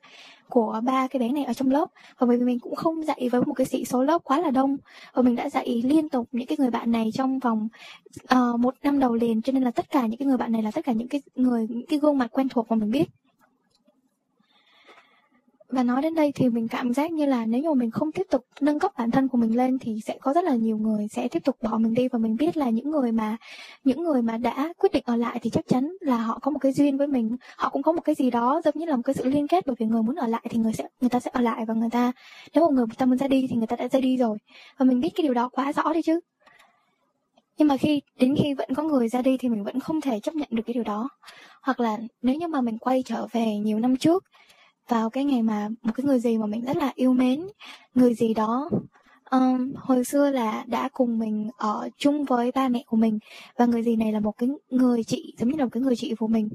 của 0.49 0.81
ba 0.85 1.07
cái 1.07 1.21
bé 1.21 1.29
này 1.29 1.45
ở 1.45 1.53
trong 1.53 1.71
lớp. 1.71 1.87
Và 2.19 2.27
bởi 2.27 2.37
vì 2.37 2.45
mình 2.45 2.59
cũng 2.61 2.75
không 2.75 3.05
dạy 3.05 3.29
với 3.33 3.41
một 3.47 3.55
cái 3.55 3.67
sĩ 3.67 3.85
số 3.85 4.03
lớp 4.03 4.25
quá 4.25 4.41
là 4.41 4.51
đông. 4.51 4.77
Và 5.15 5.23
mình 5.23 5.37
đã 5.37 5.51
dạy 5.51 5.83
liên 5.85 6.09
tục 6.09 6.29
những 6.33 6.47
cái 6.47 6.57
người 6.61 6.71
bạn 6.71 6.93
này 6.93 7.11
trong 7.15 7.39
vòng 7.39 7.69
uh, 8.35 8.61
một 8.61 8.75
năm 8.83 8.99
đầu 8.99 9.15
liền. 9.15 9.43
Cho 9.43 9.53
nên 9.53 9.63
là 9.63 9.71
tất 9.71 9.91
cả 9.91 10.07
những 10.07 10.19
cái 10.19 10.27
người 10.27 10.37
bạn 10.37 10.53
này 10.53 10.63
là 10.63 10.71
tất 10.71 10.85
cả 10.85 10.93
những 10.93 11.09
cái 11.09 11.21
người 11.35 11.67
những 11.71 11.87
cái 11.87 11.99
gương 11.99 12.19
mặt 12.19 12.31
quen 12.33 12.49
thuộc 12.49 12.71
mà 12.71 12.77
mình 12.77 12.91
biết 12.91 13.09
và 15.69 15.83
nói 15.83 16.03
đến 16.03 16.15
đây 16.15 16.33
thì 16.35 16.49
mình 16.49 16.69
cảm 16.69 16.95
giác 16.95 17.13
như 17.13 17.27
là 17.27 17.47
nếu 17.47 17.63
như 17.63 17.73
mình 17.73 17.91
không 17.91 18.13
tiếp 18.13 18.27
tục 18.31 18.47
nâng 18.61 18.79
cấp 18.79 18.93
bản 18.99 19.11
thân 19.11 19.29
của 19.29 19.39
mình 19.39 19.57
lên 19.57 19.79
thì 19.79 20.01
sẽ 20.05 20.19
có 20.21 20.33
rất 20.33 20.45
là 20.45 20.55
nhiều 20.55 20.79
người 20.79 21.07
sẽ 21.11 21.29
tiếp 21.29 21.45
tục 21.45 21.57
bỏ 21.63 21.79
mình 21.79 21.95
đi 21.95 22.09
và 22.09 22.19
mình 22.19 22.37
biết 22.37 22.57
là 22.57 22.71
những 22.71 22.91
người 22.91 23.13
mà, 23.13 23.37
những 23.85 24.03
người 24.03 24.23
mà 24.23 24.37
đã 24.37 24.73
quyết 24.79 24.93
định 24.93 25.03
ở 25.07 25.17
lại 25.17 25.39
thì 25.43 25.51
chắc 25.51 25.69
chắn 25.69 25.93
là 26.01 26.17
họ 26.17 26.39
có 26.43 26.51
một 26.51 26.59
cái 26.59 26.73
duyên 26.73 26.97
với 26.97 27.07
mình. 27.07 27.37
Họ 27.57 27.69
cũng 27.69 27.83
có 27.83 27.93
một 27.93 28.01
cái 28.05 28.15
gì 28.15 28.31
đó 28.31 28.61
giống 28.65 28.75
như 28.79 28.87
là 28.87 28.97
một 28.97 29.03
cái 29.05 29.15
sự 29.15 29.25
liên 29.25 29.49
kết 29.49 29.67
bởi 29.67 29.77
vì 29.79 29.87
người 29.87 30.03
muốn 30.03 30.17
ở 30.17 30.27
lại 30.27 30.47
thì 30.51 30.59
người 30.59 30.73
sẽ, 30.73 30.89
người 31.01 31.11
ta 31.11 31.21
sẽ 31.21 31.31
ở 31.35 31.41
lại 31.41 31.65
và 31.69 31.75
người 31.75 31.91
ta, 31.91 32.13
nếu 32.55 32.65
một 32.65 32.73
người 32.73 32.87
ta 32.99 33.07
muốn 33.07 33.19
ra 33.19 33.29
đi 33.29 33.47
thì 33.51 33.57
người 33.57 33.67
ta 33.67 33.77
đã 33.77 33.89
ra 33.89 34.01
đi 34.01 34.17
rồi. 34.17 34.39
Và 34.79 34.85
mình 34.85 35.01
biết 35.01 35.11
cái 35.15 35.23
điều 35.23 35.35
đó 35.35 35.49
quá 35.49 35.73
rõ 35.73 35.93
đi 35.93 36.03
chứ. 36.03 36.21
Nhưng 37.59 37.69
mà 37.69 37.77
khi, 37.77 38.03
đến 38.21 38.35
khi 38.39 38.55
vẫn 38.55 38.69
có 38.75 38.83
người 38.83 39.09
ra 39.09 39.23
đi 39.23 39.37
thì 39.39 39.49
mình 39.49 39.65
vẫn 39.65 39.81
không 39.81 40.01
thể 40.01 40.21
chấp 40.21 40.35
nhận 40.35 40.49
được 40.51 40.63
cái 40.67 40.75
điều 40.75 40.85
đó. 40.85 41.09
Hoặc 41.63 41.81
là 41.81 41.99
nếu 42.23 42.35
như 42.35 42.49
mà 42.49 42.61
mình 42.61 42.79
quay 42.79 43.03
trở 43.07 43.27
về 43.33 43.47
nhiều 43.57 43.79
năm 43.79 43.97
trước 43.97 44.25
vào 44.89 45.11
cái 45.11 45.25
ngày 45.25 45.43
mà 45.43 45.69
một 45.83 45.93
cái 45.97 46.05
người 46.05 46.19
gì 46.19 46.39
mà 46.39 46.47
mình 46.47 46.65
rất 46.65 46.77
là 46.77 46.93
yêu 46.95 47.13
mến 47.13 47.47
người 47.95 48.15
gì 48.15 48.35
đó. 48.35 48.71
Um, 49.31 49.73
hồi 49.77 50.05
xưa 50.05 50.31
là 50.31 50.65
đã 50.67 50.89
cùng 50.93 51.19
mình 51.19 51.51
ở 51.57 51.89
chung 51.99 52.25
với 52.25 52.53
ba 52.53 52.69
mẹ 52.69 52.85
của 52.87 52.97
mình 52.97 53.19
và 53.57 53.67
người 53.67 53.83
gì 53.83 53.97
này 53.97 54.13
là 54.13 54.21
một 54.21 54.33
cái 54.39 54.49
người 54.71 55.05
chị 55.05 55.35
giống 55.39 55.49
như 55.49 55.57
là 55.59 55.65
một 55.65 55.71
cái 55.73 55.83
người 55.83 55.97
chị 55.97 56.15
của 56.15 56.27
mình 56.27 56.49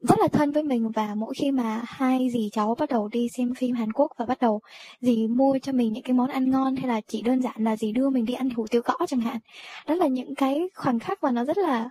rất 0.00 0.18
là 0.18 0.28
thân 0.28 0.50
với 0.52 0.62
mình. 0.62 0.90
Và 0.90 1.14
mỗi 1.14 1.34
khi 1.40 1.50
mà 1.50 1.80
hai 1.84 2.30
dì 2.30 2.50
cháu 2.52 2.74
bắt 2.78 2.88
đầu 2.90 3.08
đi 3.08 3.28
xem 3.36 3.54
phim 3.54 3.76
Hàn 3.76 3.92
Quốc 3.92 4.12
và 4.18 4.26
bắt 4.26 4.40
đầu 4.40 4.60
dì 5.00 5.26
mua 5.26 5.58
cho 5.62 5.72
mình 5.72 5.92
những 5.92 6.02
cái 6.02 6.14
món 6.14 6.30
ăn 6.30 6.50
ngon 6.50 6.76
hay 6.76 6.88
là 6.88 7.00
chỉ 7.08 7.22
đơn 7.22 7.42
giản 7.42 7.54
là 7.58 7.76
dì 7.76 7.92
đưa 7.92 8.10
mình 8.10 8.24
đi 8.24 8.34
ăn 8.34 8.50
hủ 8.50 8.66
tiếu 8.70 8.82
gõ 8.84 9.06
chẳng 9.06 9.20
hạn 9.20 9.38
đó 9.86 9.94
là 9.94 10.06
những 10.06 10.34
cái 10.34 10.68
khoảnh 10.74 10.98
khắc 10.98 11.22
mà 11.22 11.30
nó 11.30 11.44
rất 11.44 11.58
là 11.58 11.90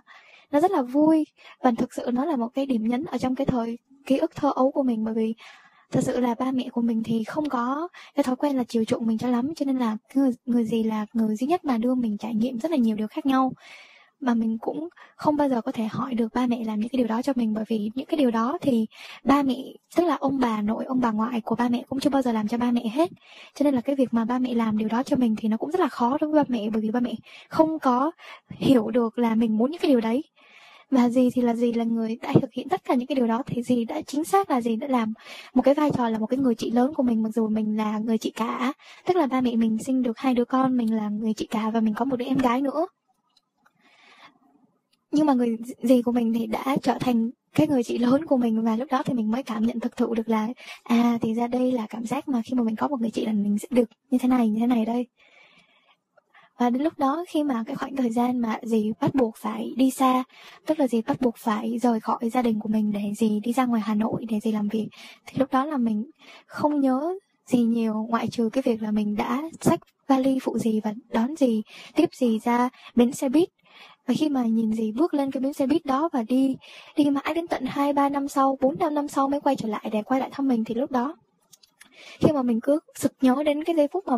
nó 0.50 0.60
rất 0.60 0.70
là 0.70 0.82
vui. 0.82 1.24
Và 1.62 1.72
thực 1.78 1.94
sự 1.94 2.10
nó 2.12 2.24
là 2.24 2.36
một 2.36 2.48
cái 2.54 2.66
điểm 2.66 2.88
nhấn 2.88 3.04
ở 3.04 3.18
trong 3.18 3.34
cái 3.34 3.46
thời 3.46 3.78
ký 4.06 4.18
ức 4.18 4.34
thơ 4.34 4.52
ấu 4.54 4.70
của 4.70 4.82
mình 4.82 5.04
bởi 5.04 5.14
vì 5.14 5.34
thật 5.92 6.00
sự 6.04 6.20
là 6.20 6.34
ba 6.38 6.50
mẹ 6.50 6.68
của 6.72 6.80
mình 6.82 7.02
thì 7.04 7.24
không 7.24 7.48
có 7.48 7.88
cái 8.14 8.22
thói 8.22 8.36
quen 8.36 8.56
là 8.56 8.64
chiều 8.68 8.84
chuộng 8.84 9.06
mình 9.06 9.18
cho 9.18 9.28
lắm, 9.28 9.54
cho 9.56 9.64
nên 9.64 9.78
là 9.78 9.96
người 10.14 10.30
người 10.46 10.64
gì 10.64 10.82
là 10.82 11.06
người 11.12 11.36
duy 11.36 11.46
nhất 11.46 11.64
mà 11.64 11.78
đưa 11.78 11.94
mình 11.94 12.18
trải 12.18 12.34
nghiệm 12.34 12.58
rất 12.58 12.70
là 12.70 12.76
nhiều 12.76 12.96
điều 12.96 13.08
khác 13.08 13.26
nhau. 13.26 13.52
Mà 14.20 14.34
mình 14.34 14.58
cũng 14.60 14.88
không 15.16 15.36
bao 15.36 15.48
giờ 15.48 15.60
có 15.60 15.72
thể 15.72 15.84
hỏi 15.84 16.14
được 16.14 16.28
ba 16.34 16.46
mẹ 16.46 16.64
làm 16.64 16.80
những 16.80 16.88
cái 16.88 16.96
điều 16.98 17.06
đó 17.06 17.22
cho 17.22 17.32
mình, 17.36 17.54
bởi 17.54 17.64
vì 17.68 17.90
những 17.94 18.06
cái 18.06 18.16
điều 18.16 18.30
đó 18.30 18.58
thì 18.60 18.86
ba 19.24 19.42
mẹ, 19.42 19.56
tức 19.96 20.04
là 20.06 20.16
ông 20.20 20.38
bà 20.38 20.62
nội, 20.62 20.84
ông 20.84 21.00
bà 21.00 21.10
ngoại 21.10 21.40
của 21.40 21.54
ba 21.54 21.68
mẹ 21.68 21.82
cũng 21.88 22.00
chưa 22.00 22.10
bao 22.10 22.22
giờ 22.22 22.32
làm 22.32 22.48
cho 22.48 22.58
ba 22.58 22.70
mẹ 22.70 22.88
hết. 22.92 23.10
Cho 23.54 23.64
nên 23.64 23.74
là 23.74 23.80
cái 23.80 23.96
việc 23.96 24.14
mà 24.14 24.24
ba 24.24 24.38
mẹ 24.38 24.54
làm 24.54 24.78
điều 24.78 24.88
đó 24.88 25.02
cho 25.02 25.16
mình 25.16 25.34
thì 25.38 25.48
nó 25.48 25.56
cũng 25.56 25.70
rất 25.70 25.80
là 25.80 25.88
khó 25.88 26.18
đối 26.20 26.30
với 26.30 26.44
ba 26.44 26.48
mẹ, 26.48 26.70
bởi 26.70 26.82
vì 26.82 26.90
ba 26.90 27.00
mẹ 27.00 27.14
không 27.48 27.78
có 27.78 28.10
hiểu 28.50 28.90
được 28.90 29.18
là 29.18 29.34
mình 29.34 29.58
muốn 29.58 29.70
những 29.70 29.80
cái 29.80 29.90
điều 29.90 30.00
đấy 30.00 30.22
và 30.92 31.08
gì 31.08 31.30
thì 31.34 31.42
là 31.42 31.54
gì 31.54 31.72
là 31.72 31.84
người 31.84 32.16
đã 32.22 32.32
thực 32.40 32.52
hiện 32.52 32.68
tất 32.68 32.84
cả 32.84 32.94
những 32.94 33.06
cái 33.06 33.16
điều 33.16 33.26
đó, 33.26 33.42
thì 33.46 33.62
gì 33.62 33.84
đã 33.84 34.02
chính 34.02 34.24
xác 34.24 34.50
là 34.50 34.60
gì 34.60 34.76
đã 34.76 34.86
làm 34.88 35.12
một 35.54 35.62
cái 35.62 35.74
vai 35.74 35.90
trò 35.90 36.08
là 36.08 36.18
một 36.18 36.26
cái 36.26 36.38
người 36.38 36.54
chị 36.54 36.70
lớn 36.70 36.94
của 36.94 37.02
mình, 37.02 37.22
mặc 37.22 37.28
dù 37.34 37.48
mình 37.48 37.76
là 37.76 37.98
người 37.98 38.18
chị 38.18 38.30
cả. 38.30 38.72
Tức 39.06 39.16
là 39.16 39.26
ba 39.26 39.40
mẹ 39.40 39.56
mình 39.56 39.78
sinh 39.86 40.02
được 40.02 40.18
hai 40.18 40.34
đứa 40.34 40.44
con, 40.44 40.76
mình 40.76 40.94
là 40.94 41.08
người 41.08 41.34
chị 41.34 41.46
cả 41.46 41.70
và 41.70 41.80
mình 41.80 41.94
có 41.94 42.04
một 42.04 42.16
đứa 42.16 42.24
em 42.24 42.38
gái 42.38 42.60
nữa. 42.60 42.86
Nhưng 45.10 45.26
mà 45.26 45.34
người 45.34 45.56
gì 45.82 46.02
của 46.02 46.12
mình 46.12 46.32
thì 46.32 46.46
đã 46.46 46.76
trở 46.82 46.98
thành 47.00 47.30
cái 47.54 47.66
người 47.66 47.82
chị 47.82 47.98
lớn 47.98 48.26
của 48.26 48.36
mình 48.36 48.62
và 48.62 48.76
lúc 48.76 48.88
đó 48.90 49.02
thì 49.02 49.14
mình 49.14 49.30
mới 49.30 49.42
cảm 49.42 49.66
nhận 49.66 49.80
thực 49.80 49.96
thụ 49.96 50.14
được 50.14 50.28
là 50.28 50.48
à 50.82 51.18
thì 51.22 51.34
ra 51.34 51.46
đây 51.46 51.72
là 51.72 51.86
cảm 51.90 52.06
giác 52.06 52.28
mà 52.28 52.42
khi 52.44 52.54
mà 52.54 52.62
mình 52.62 52.76
có 52.76 52.88
một 52.88 53.00
người 53.00 53.10
chị 53.10 53.26
là 53.26 53.32
mình 53.32 53.58
sẽ 53.58 53.68
được 53.70 53.90
như 54.10 54.18
thế 54.18 54.28
này, 54.28 54.48
như 54.48 54.60
thế 54.60 54.66
này 54.66 54.84
đây 54.84 55.06
và 56.58 56.70
đến 56.70 56.82
lúc 56.82 56.98
đó, 56.98 57.24
khi 57.28 57.42
mà 57.42 57.64
cái 57.66 57.76
khoảng 57.76 57.96
thời 57.96 58.10
gian 58.10 58.38
mà 58.38 58.58
dì 58.62 58.92
bắt 59.00 59.14
buộc 59.14 59.36
phải 59.36 59.72
đi 59.76 59.90
xa, 59.90 60.24
tức 60.66 60.80
là 60.80 60.88
dì 60.88 61.02
bắt 61.02 61.20
buộc 61.20 61.36
phải 61.36 61.78
rời 61.78 62.00
khỏi 62.00 62.30
gia 62.32 62.42
đình 62.42 62.60
của 62.60 62.68
mình 62.68 62.92
để 62.92 63.00
dì 63.16 63.40
đi 63.40 63.52
ra 63.52 63.66
ngoài 63.66 63.82
hà 63.84 63.94
nội 63.94 64.24
để 64.28 64.40
dì 64.40 64.52
làm 64.52 64.68
việc, 64.68 64.88
thì 65.26 65.38
lúc 65.38 65.52
đó 65.52 65.64
là 65.64 65.76
mình 65.76 66.10
không 66.46 66.80
nhớ 66.80 67.14
gì 67.46 67.58
nhiều, 67.58 68.06
ngoại 68.08 68.28
trừ 68.28 68.48
cái 68.52 68.62
việc 68.62 68.82
là 68.82 68.90
mình 68.90 69.16
đã 69.16 69.42
xách 69.60 69.80
vali 70.08 70.38
phụ 70.42 70.58
gì 70.58 70.80
và 70.84 70.94
đón 71.10 71.36
gì 71.36 71.62
tiếp 71.94 72.08
gì 72.12 72.38
ra 72.38 72.68
bến 72.94 73.12
xe 73.12 73.28
buýt. 73.28 73.48
Và 74.06 74.14
khi 74.18 74.28
mà 74.28 74.42
nhìn 74.42 74.72
dì 74.72 74.92
bước 74.92 75.14
lên 75.14 75.30
cái 75.30 75.40
bến 75.40 75.52
xe 75.52 75.66
buýt 75.66 75.84
đó 75.84 76.08
và 76.12 76.22
đi 76.22 76.56
đi 76.96 77.10
mãi 77.10 77.32
đến 77.34 77.46
tận 77.46 77.64
hai, 77.66 77.92
ba 77.92 78.08
năm 78.08 78.28
sau, 78.28 78.58
bốn, 78.60 78.78
năm 78.78 78.94
năm 78.94 79.08
sau 79.08 79.28
mới 79.28 79.40
quay 79.40 79.56
trở 79.56 79.68
lại 79.68 79.88
để 79.92 80.02
quay 80.02 80.20
lại 80.20 80.30
thăm 80.32 80.48
mình, 80.48 80.64
thì 80.64 80.74
lúc 80.74 80.90
đó 80.90 81.16
khi 82.20 82.32
mà 82.32 82.42
mình 82.42 82.60
cứ 82.60 82.78
sực 82.94 83.12
nhớ 83.20 83.42
đến 83.46 83.64
cái 83.64 83.76
giây 83.76 83.88
phút 83.92 84.06
mà 84.06 84.16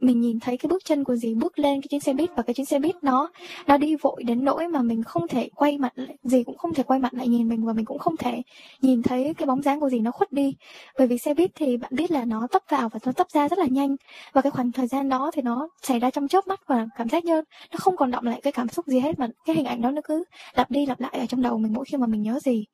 mình 0.00 0.20
nhìn 0.20 0.40
thấy 0.40 0.56
cái 0.56 0.68
bước 0.68 0.84
chân 0.84 1.04
của 1.04 1.16
dì 1.16 1.34
bước 1.34 1.58
lên 1.58 1.80
cái 1.80 1.88
chuyến 1.90 2.00
xe 2.00 2.12
buýt 2.12 2.30
và 2.36 2.42
cái 2.42 2.54
chuyến 2.54 2.66
xe 2.66 2.78
buýt 2.78 2.94
nó 3.02 3.30
nó 3.66 3.76
đi 3.76 3.96
vội 3.96 4.22
đến 4.22 4.44
nỗi 4.44 4.68
mà 4.68 4.82
mình 4.82 5.02
không 5.02 5.28
thể 5.28 5.48
quay 5.54 5.78
mặt 5.78 5.92
lại, 5.96 6.16
dì 6.22 6.42
cũng 6.42 6.56
không 6.56 6.74
thể 6.74 6.82
quay 6.82 7.00
mặt 7.00 7.14
lại 7.14 7.28
nhìn 7.28 7.48
mình 7.48 7.64
và 7.66 7.72
mình 7.72 7.84
cũng 7.84 7.98
không 7.98 8.16
thể 8.16 8.42
nhìn 8.80 9.02
thấy 9.02 9.34
cái 9.34 9.46
bóng 9.46 9.62
dáng 9.62 9.80
của 9.80 9.90
dì 9.90 9.98
nó 9.98 10.10
khuất 10.10 10.32
đi. 10.32 10.54
Bởi 10.98 11.06
vì 11.06 11.18
xe 11.18 11.34
buýt 11.34 11.50
thì 11.54 11.76
bạn 11.76 11.90
biết 11.94 12.10
là 12.10 12.24
nó 12.24 12.46
tấp 12.50 12.62
vào 12.68 12.88
và 12.88 12.98
nó 13.06 13.12
tấp 13.12 13.26
ra 13.30 13.48
rất 13.48 13.58
là 13.58 13.66
nhanh 13.70 13.96
và 14.32 14.42
cái 14.42 14.50
khoảng 14.50 14.72
thời 14.72 14.86
gian 14.86 15.08
đó 15.08 15.30
thì 15.34 15.42
nó 15.42 15.68
xảy 15.82 15.98
ra 15.98 16.10
trong 16.10 16.28
chớp 16.28 16.46
mắt 16.46 16.60
và 16.66 16.86
cảm 16.96 17.08
giác 17.08 17.24
như 17.24 17.42
nó 17.72 17.78
không 17.78 17.96
còn 17.96 18.10
động 18.10 18.24
lại 18.24 18.40
cái 18.42 18.52
cảm 18.52 18.68
xúc 18.68 18.86
gì 18.86 18.98
hết 19.00 19.18
mà 19.18 19.28
cái 19.46 19.56
hình 19.56 19.66
ảnh 19.66 19.82
đó 19.82 19.90
nó 19.90 20.00
cứ 20.04 20.24
lặp 20.54 20.70
đi 20.70 20.86
lặp 20.86 21.00
lại 21.00 21.12
ở 21.18 21.26
trong 21.26 21.42
đầu 21.42 21.58
mình 21.58 21.72
mỗi 21.72 21.84
khi 21.84 21.96
mà 21.96 22.06
mình 22.06 22.22
nhớ 22.22 22.38
gì 22.42 22.64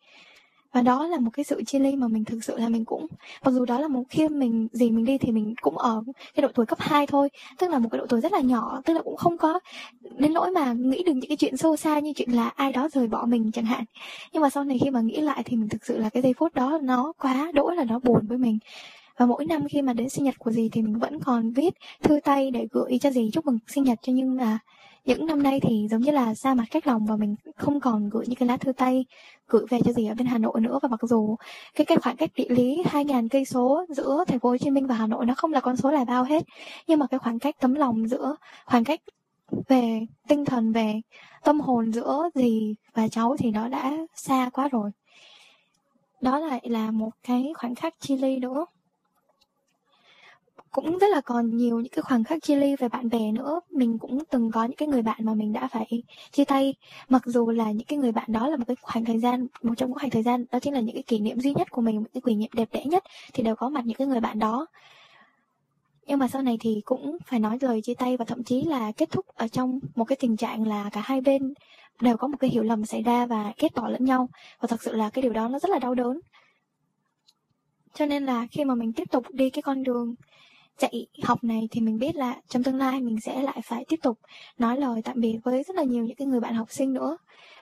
và 0.78 0.82
đó 0.82 1.06
là 1.06 1.18
một 1.18 1.30
cái 1.32 1.44
sự 1.44 1.62
chia 1.62 1.78
ly 1.78 1.96
mà 1.96 2.08
mình 2.08 2.24
thực 2.24 2.44
sự 2.44 2.56
là 2.56 2.68
mình 2.68 2.84
cũng, 2.84 3.06
mặc 3.44 3.50
dù 3.50 3.64
đó 3.64 3.78
là 3.78 3.88
một 3.88 4.02
khi 4.08 4.28
mình, 4.28 4.68
gì 4.72 4.90
mình 4.90 5.04
đi 5.04 5.18
thì 5.18 5.32
mình 5.32 5.54
cũng 5.60 5.78
ở 5.78 6.02
cái 6.34 6.42
độ 6.42 6.48
tuổi 6.54 6.66
cấp 6.66 6.78
2 6.80 7.06
thôi, 7.06 7.28
tức 7.58 7.70
là 7.70 7.78
một 7.78 7.88
cái 7.92 7.98
độ 7.98 8.06
tuổi 8.08 8.20
rất 8.20 8.32
là 8.32 8.40
nhỏ, 8.40 8.80
tức 8.84 8.94
là 8.94 9.02
cũng 9.02 9.16
không 9.16 9.38
có 9.38 9.60
đến 10.18 10.32
nỗi 10.32 10.50
mà 10.50 10.72
nghĩ 10.72 11.02
được 11.02 11.12
những 11.12 11.28
cái 11.28 11.36
chuyện 11.36 11.56
sâu 11.56 11.76
xa 11.76 11.98
như 11.98 12.12
chuyện 12.12 12.30
là 12.30 12.48
ai 12.48 12.72
đó 12.72 12.88
rời 12.92 13.06
bỏ 13.06 13.26
mình 13.26 13.52
chẳng 13.52 13.64
hạn. 13.64 13.84
Nhưng 14.32 14.42
mà 14.42 14.50
sau 14.50 14.64
này 14.64 14.78
khi 14.78 14.90
mà 14.90 15.00
nghĩ 15.00 15.16
lại 15.16 15.42
thì 15.44 15.56
mình 15.56 15.68
thực 15.68 15.86
sự 15.86 15.98
là 15.98 16.08
cái 16.08 16.22
giây 16.22 16.34
phút 16.38 16.54
đó 16.54 16.78
nó 16.82 17.12
quá 17.18 17.50
đỗi 17.54 17.76
là 17.76 17.84
nó 17.84 17.98
buồn 17.98 18.26
với 18.26 18.38
mình. 18.38 18.58
Và 19.16 19.26
mỗi 19.26 19.46
năm 19.46 19.68
khi 19.68 19.82
mà 19.82 19.92
đến 19.92 20.08
sinh 20.08 20.24
nhật 20.24 20.38
của 20.38 20.50
dì 20.50 20.68
thì 20.68 20.82
mình 20.82 20.98
vẫn 20.98 21.20
còn 21.20 21.50
viết 21.50 21.74
thư 22.02 22.20
tay 22.24 22.50
để 22.50 22.66
gửi 22.70 22.98
cho 23.00 23.10
dì 23.10 23.30
chúc 23.32 23.46
mừng 23.46 23.58
sinh 23.66 23.84
nhật 23.84 23.98
cho 24.02 24.12
nhưng 24.12 24.36
mà 24.36 24.58
những 25.04 25.26
năm 25.26 25.42
nay 25.42 25.60
thì 25.60 25.86
giống 25.90 26.02
như 26.02 26.10
là 26.10 26.34
xa 26.34 26.54
mặt 26.54 26.64
cách 26.70 26.86
lòng 26.86 27.06
và 27.06 27.16
mình 27.16 27.36
không 27.56 27.80
còn 27.80 28.08
gửi 28.08 28.26
những 28.26 28.38
cái 28.38 28.48
lá 28.48 28.56
thư 28.56 28.72
tay 28.72 29.04
gửi 29.48 29.64
về 29.70 29.80
cho 29.84 29.92
gì 29.92 30.06
ở 30.06 30.14
bên 30.14 30.26
Hà 30.26 30.38
Nội 30.38 30.60
nữa. 30.60 30.78
Và 30.82 30.88
mặc 30.88 31.00
dù 31.02 31.36
cái 31.74 31.84
cái 31.84 31.98
khoảng 31.98 32.16
cách 32.16 32.30
địa 32.34 32.48
lý 32.48 32.82
2.000 32.82 33.28
cây 33.28 33.44
số 33.44 33.84
giữa 33.88 34.24
thành 34.28 34.38
phố 34.38 34.48
Hồ 34.48 34.56
Chí 34.56 34.70
Minh 34.70 34.86
và 34.86 34.94
Hà 34.94 35.06
Nội 35.06 35.26
nó 35.26 35.34
không 35.34 35.52
là 35.52 35.60
con 35.60 35.76
số 35.76 35.90
là 35.90 36.04
bao 36.04 36.24
hết, 36.24 36.44
nhưng 36.86 36.98
mà 36.98 37.06
cái 37.06 37.18
khoảng 37.18 37.38
cách 37.38 37.56
tấm 37.60 37.74
lòng 37.74 38.08
giữa, 38.08 38.36
khoảng 38.66 38.84
cách 38.84 39.00
về 39.68 40.00
tinh 40.28 40.44
thần, 40.44 40.72
về 40.72 41.00
tâm 41.44 41.60
hồn 41.60 41.92
giữa 41.92 42.28
dì 42.34 42.74
và 42.94 43.08
cháu 43.08 43.36
thì 43.38 43.50
nó 43.50 43.68
đã 43.68 43.96
xa 44.14 44.50
quá 44.52 44.68
rồi. 44.68 44.90
Đó 46.20 46.38
lại 46.38 46.60
là 46.64 46.90
một 46.90 47.10
cái 47.22 47.52
khoảnh 47.54 47.74
khắc 47.74 48.00
chia 48.00 48.16
ly 48.16 48.38
nữa 48.38 48.66
cũng 50.70 50.98
rất 50.98 51.06
là 51.10 51.20
còn 51.20 51.56
nhiều 51.56 51.80
những 51.80 51.92
cái 51.92 52.02
khoảng 52.02 52.24
khắc 52.24 52.42
chia 52.42 52.56
ly 52.56 52.76
về 52.76 52.88
bạn 52.88 53.08
bè 53.08 53.32
nữa. 53.32 53.60
Mình 53.70 53.98
cũng 53.98 54.24
từng 54.30 54.50
có 54.50 54.64
những 54.64 54.76
cái 54.76 54.88
người 54.88 55.02
bạn 55.02 55.20
mà 55.20 55.34
mình 55.34 55.52
đã 55.52 55.68
phải 55.68 56.02
chia 56.32 56.44
tay. 56.44 56.74
Mặc 57.08 57.22
dù 57.26 57.50
là 57.50 57.70
những 57.70 57.86
cái 57.86 57.98
người 57.98 58.12
bạn 58.12 58.32
đó 58.32 58.48
là 58.48 58.56
một 58.56 58.64
cái 58.66 58.76
khoảng 58.82 59.04
thời 59.04 59.18
gian, 59.18 59.46
một 59.62 59.74
trong 59.76 59.88
những 59.88 59.98
khoảng 59.98 60.10
thời 60.10 60.22
gian, 60.22 60.44
đó 60.50 60.58
chính 60.60 60.74
là 60.74 60.80
những 60.80 60.94
cái 60.94 61.02
kỷ 61.02 61.18
niệm 61.18 61.40
duy 61.40 61.54
nhất 61.54 61.70
của 61.70 61.80
mình, 61.82 61.96
một 61.96 62.08
cái 62.14 62.20
kỷ 62.26 62.34
niệm 62.34 62.50
đẹp 62.52 62.68
đẽ 62.72 62.84
nhất 62.84 63.04
thì 63.32 63.42
đều 63.42 63.56
có 63.56 63.68
mặt 63.68 63.86
những 63.86 63.96
cái 63.96 64.06
người 64.06 64.20
bạn 64.20 64.38
đó. 64.38 64.66
Nhưng 66.06 66.18
mà 66.18 66.28
sau 66.28 66.42
này 66.42 66.56
thì 66.60 66.82
cũng 66.84 67.18
phải 67.26 67.40
nói 67.40 67.58
lời 67.60 67.80
chia 67.82 67.94
tay 67.94 68.16
và 68.16 68.24
thậm 68.24 68.44
chí 68.44 68.62
là 68.62 68.92
kết 68.92 69.10
thúc 69.10 69.26
ở 69.34 69.48
trong 69.48 69.80
một 69.94 70.04
cái 70.04 70.16
tình 70.16 70.36
trạng 70.36 70.66
là 70.66 70.90
cả 70.92 71.00
hai 71.04 71.20
bên 71.20 71.54
đều 72.00 72.16
có 72.16 72.28
một 72.28 72.36
cái 72.40 72.50
hiểu 72.50 72.62
lầm 72.62 72.84
xảy 72.84 73.02
ra 73.02 73.26
và 73.26 73.52
kết 73.56 73.74
tỏ 73.74 73.88
lẫn 73.88 74.04
nhau. 74.04 74.28
Và 74.60 74.66
thật 74.66 74.82
sự 74.82 74.92
là 74.92 75.10
cái 75.10 75.22
điều 75.22 75.32
đó 75.32 75.48
nó 75.48 75.58
rất 75.58 75.70
là 75.70 75.78
đau 75.78 75.94
đớn. 75.94 76.20
Cho 77.94 78.06
nên 78.06 78.26
là 78.26 78.46
khi 78.50 78.64
mà 78.64 78.74
mình 78.74 78.92
tiếp 78.92 79.10
tục 79.10 79.24
đi 79.30 79.50
cái 79.50 79.62
con 79.62 79.82
đường 79.82 80.14
dạy 80.78 81.06
học 81.22 81.44
này 81.44 81.68
thì 81.70 81.80
mình 81.80 81.98
biết 81.98 82.16
là 82.16 82.36
trong 82.48 82.62
tương 82.62 82.76
lai 82.76 83.00
mình 83.00 83.20
sẽ 83.20 83.42
lại 83.42 83.60
phải 83.64 83.84
tiếp 83.88 83.96
tục 84.02 84.18
nói 84.58 84.80
lời 84.80 85.02
tạm 85.04 85.20
biệt 85.20 85.38
với 85.44 85.62
rất 85.62 85.76
là 85.76 85.82
nhiều 85.82 86.04
những 86.04 86.16
cái 86.16 86.26
người 86.26 86.40
bạn 86.40 86.54
học 86.54 86.70
sinh 86.70 86.92
nữa. 86.92 87.16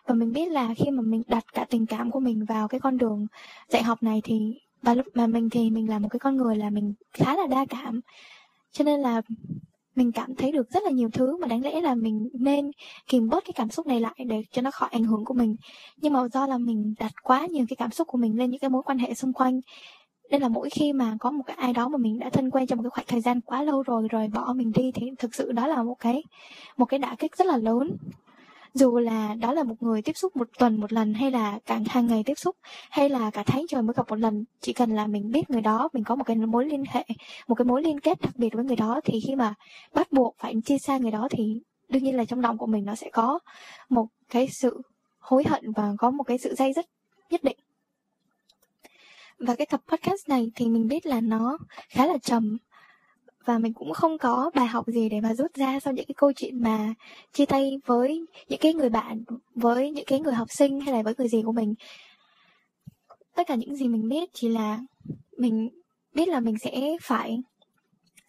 Và 0.06 0.14
mình 0.14 0.32
biết 0.32 0.48
là 0.48 0.74
khi 0.74 0.90
mà 0.90 1.02
mình 1.02 1.22
đặt 1.26 1.44
cả 1.52 1.66
tình 1.70 1.86
cảm 1.86 2.10
của 2.10 2.20
mình 2.20 2.44
vào 2.44 2.68
cái 2.68 2.80
con 2.80 2.98
đường 2.98 3.26
dạy 3.68 3.82
học 3.82 4.02
này 4.02 4.20
thì, 4.24 4.54
và 4.82 4.94
lúc 4.94 5.06
mà 5.14 5.26
mình 5.26 5.50
thì 5.50 5.70
mình 5.70 5.90
là 5.90 5.98
một 5.98 6.08
cái 6.08 6.18
con 6.18 6.36
người 6.36 6.56
là 6.56 6.70
mình 6.70 6.94
khá 7.12 7.36
là 7.36 7.46
đa 7.46 7.64
cảm. 7.68 8.00
Cho 8.72 8.84
nên 8.84 9.00
là 9.00 9.22
mình 9.96 10.12
cảm 10.12 10.34
thấy 10.34 10.52
được 10.52 10.70
rất 10.70 10.82
là 10.82 10.90
nhiều 10.90 11.10
thứ 11.12 11.36
mà 11.36 11.46
đáng 11.48 11.62
lẽ 11.62 11.80
là 11.80 11.94
mình 11.94 12.28
nên 12.32 12.70
kìm 13.06 13.28
bớt 13.28 13.44
cái 13.44 13.52
cảm 13.52 13.70
xúc 13.70 13.86
này 13.86 14.00
lại 14.00 14.14
để 14.26 14.42
cho 14.50 14.62
nó 14.62 14.70
khỏi 14.70 14.88
ảnh 14.92 15.04
hưởng 15.04 15.24
của 15.24 15.34
mình. 15.34 15.56
Nhưng 15.96 16.12
mà 16.12 16.28
do 16.32 16.46
là 16.46 16.58
mình 16.58 16.94
đặt 16.98 17.12
quá 17.22 17.46
nhiều 17.46 17.66
cái 17.68 17.76
cảm 17.76 17.90
xúc 17.90 18.08
của 18.08 18.18
mình 18.18 18.38
lên 18.38 18.50
những 18.50 18.60
cái 18.60 18.70
mối 18.70 18.82
quan 18.82 18.98
hệ 18.98 19.14
xung 19.14 19.32
quanh 19.32 19.60
nên 20.30 20.42
là 20.42 20.48
mỗi 20.48 20.70
khi 20.70 20.92
mà 20.92 21.16
có 21.20 21.30
một 21.30 21.42
cái 21.46 21.56
ai 21.56 21.72
đó 21.72 21.88
mà 21.88 21.98
mình 21.98 22.18
đã 22.18 22.30
thân 22.30 22.50
quen 22.50 22.66
trong 22.66 22.78
một 22.78 22.82
cái 22.82 22.90
khoảng 22.90 23.06
thời 23.06 23.20
gian 23.20 23.40
quá 23.40 23.62
lâu 23.62 23.82
rồi 23.82 24.08
rồi 24.10 24.28
bỏ 24.28 24.52
mình 24.56 24.72
đi 24.72 24.92
thì 24.94 25.10
thực 25.18 25.34
sự 25.34 25.52
đó 25.52 25.66
là 25.66 25.82
một 25.82 25.94
cái 26.00 26.22
một 26.76 26.84
cái 26.84 26.98
đả 26.98 27.14
kích 27.18 27.36
rất 27.36 27.46
là 27.46 27.56
lớn. 27.56 27.96
Dù 28.74 28.98
là 28.98 29.34
đó 29.34 29.52
là 29.52 29.62
một 29.62 29.74
người 29.80 30.02
tiếp 30.02 30.12
xúc 30.16 30.36
một 30.36 30.48
tuần 30.58 30.80
một 30.80 30.92
lần 30.92 31.14
hay 31.14 31.30
là 31.30 31.58
cả 31.66 31.80
hàng 31.88 32.06
ngày 32.06 32.22
tiếp 32.26 32.38
xúc 32.38 32.56
hay 32.90 33.08
là 33.08 33.30
cả 33.30 33.42
tháng 33.46 33.66
trời 33.68 33.82
mới 33.82 33.94
gặp 33.96 34.08
một 34.08 34.18
lần, 34.18 34.44
chỉ 34.60 34.72
cần 34.72 34.90
là 34.90 35.06
mình 35.06 35.30
biết 35.30 35.50
người 35.50 35.60
đó, 35.60 35.88
mình 35.92 36.04
có 36.04 36.16
một 36.16 36.24
cái 36.24 36.36
mối 36.36 36.66
liên 36.66 36.84
hệ, 36.88 37.04
một 37.48 37.54
cái 37.54 37.64
mối 37.64 37.82
liên 37.82 38.00
kết 38.00 38.20
đặc 38.20 38.36
biệt 38.36 38.48
với 38.52 38.64
người 38.64 38.76
đó 38.76 39.00
thì 39.04 39.20
khi 39.26 39.34
mà 39.34 39.54
bắt 39.94 40.12
buộc 40.12 40.34
phải 40.38 40.54
chia 40.64 40.78
xa 40.78 40.98
người 40.98 41.10
đó 41.10 41.28
thì 41.30 41.60
đương 41.88 42.04
nhiên 42.04 42.16
là 42.16 42.24
trong 42.24 42.40
lòng 42.40 42.58
của 42.58 42.66
mình 42.66 42.84
nó 42.84 42.94
sẽ 42.94 43.10
có 43.12 43.38
một 43.88 44.06
cái 44.30 44.48
sự 44.48 44.80
hối 45.18 45.44
hận 45.48 45.72
và 45.72 45.94
có 45.98 46.10
một 46.10 46.24
cái 46.24 46.38
sự 46.38 46.54
dây 46.54 46.72
dứt 46.72 46.86
nhất 47.30 47.44
định 47.44 47.56
và 49.38 49.54
cái 49.54 49.66
tập 49.66 49.80
podcast 49.88 50.28
này 50.28 50.50
thì 50.54 50.68
mình 50.68 50.88
biết 50.88 51.06
là 51.06 51.20
nó 51.20 51.58
khá 51.88 52.06
là 52.06 52.18
trầm. 52.18 52.58
Và 53.44 53.58
mình 53.58 53.74
cũng 53.74 53.92
không 53.92 54.18
có 54.18 54.50
bài 54.54 54.66
học 54.66 54.86
gì 54.88 55.08
để 55.08 55.20
mà 55.20 55.34
rút 55.34 55.54
ra 55.54 55.80
sau 55.80 55.92
những 55.92 56.06
cái 56.06 56.14
câu 56.14 56.32
chuyện 56.32 56.62
mà 56.62 56.94
chia 57.32 57.46
tay 57.46 57.78
với 57.86 58.26
những 58.48 58.60
cái 58.60 58.74
người 58.74 58.88
bạn, 58.88 59.24
với 59.54 59.90
những 59.90 60.04
cái 60.06 60.20
người 60.20 60.34
học 60.34 60.48
sinh 60.50 60.80
hay 60.80 60.94
là 60.94 61.02
với 61.02 61.14
người 61.18 61.28
gì 61.28 61.42
của 61.42 61.52
mình. 61.52 61.74
Tất 63.34 63.46
cả 63.46 63.54
những 63.54 63.76
gì 63.76 63.88
mình 63.88 64.08
biết 64.08 64.30
chỉ 64.32 64.48
là 64.48 64.80
mình 65.36 65.68
biết 66.14 66.28
là 66.28 66.40
mình 66.40 66.58
sẽ 66.58 66.96
phải 67.02 67.38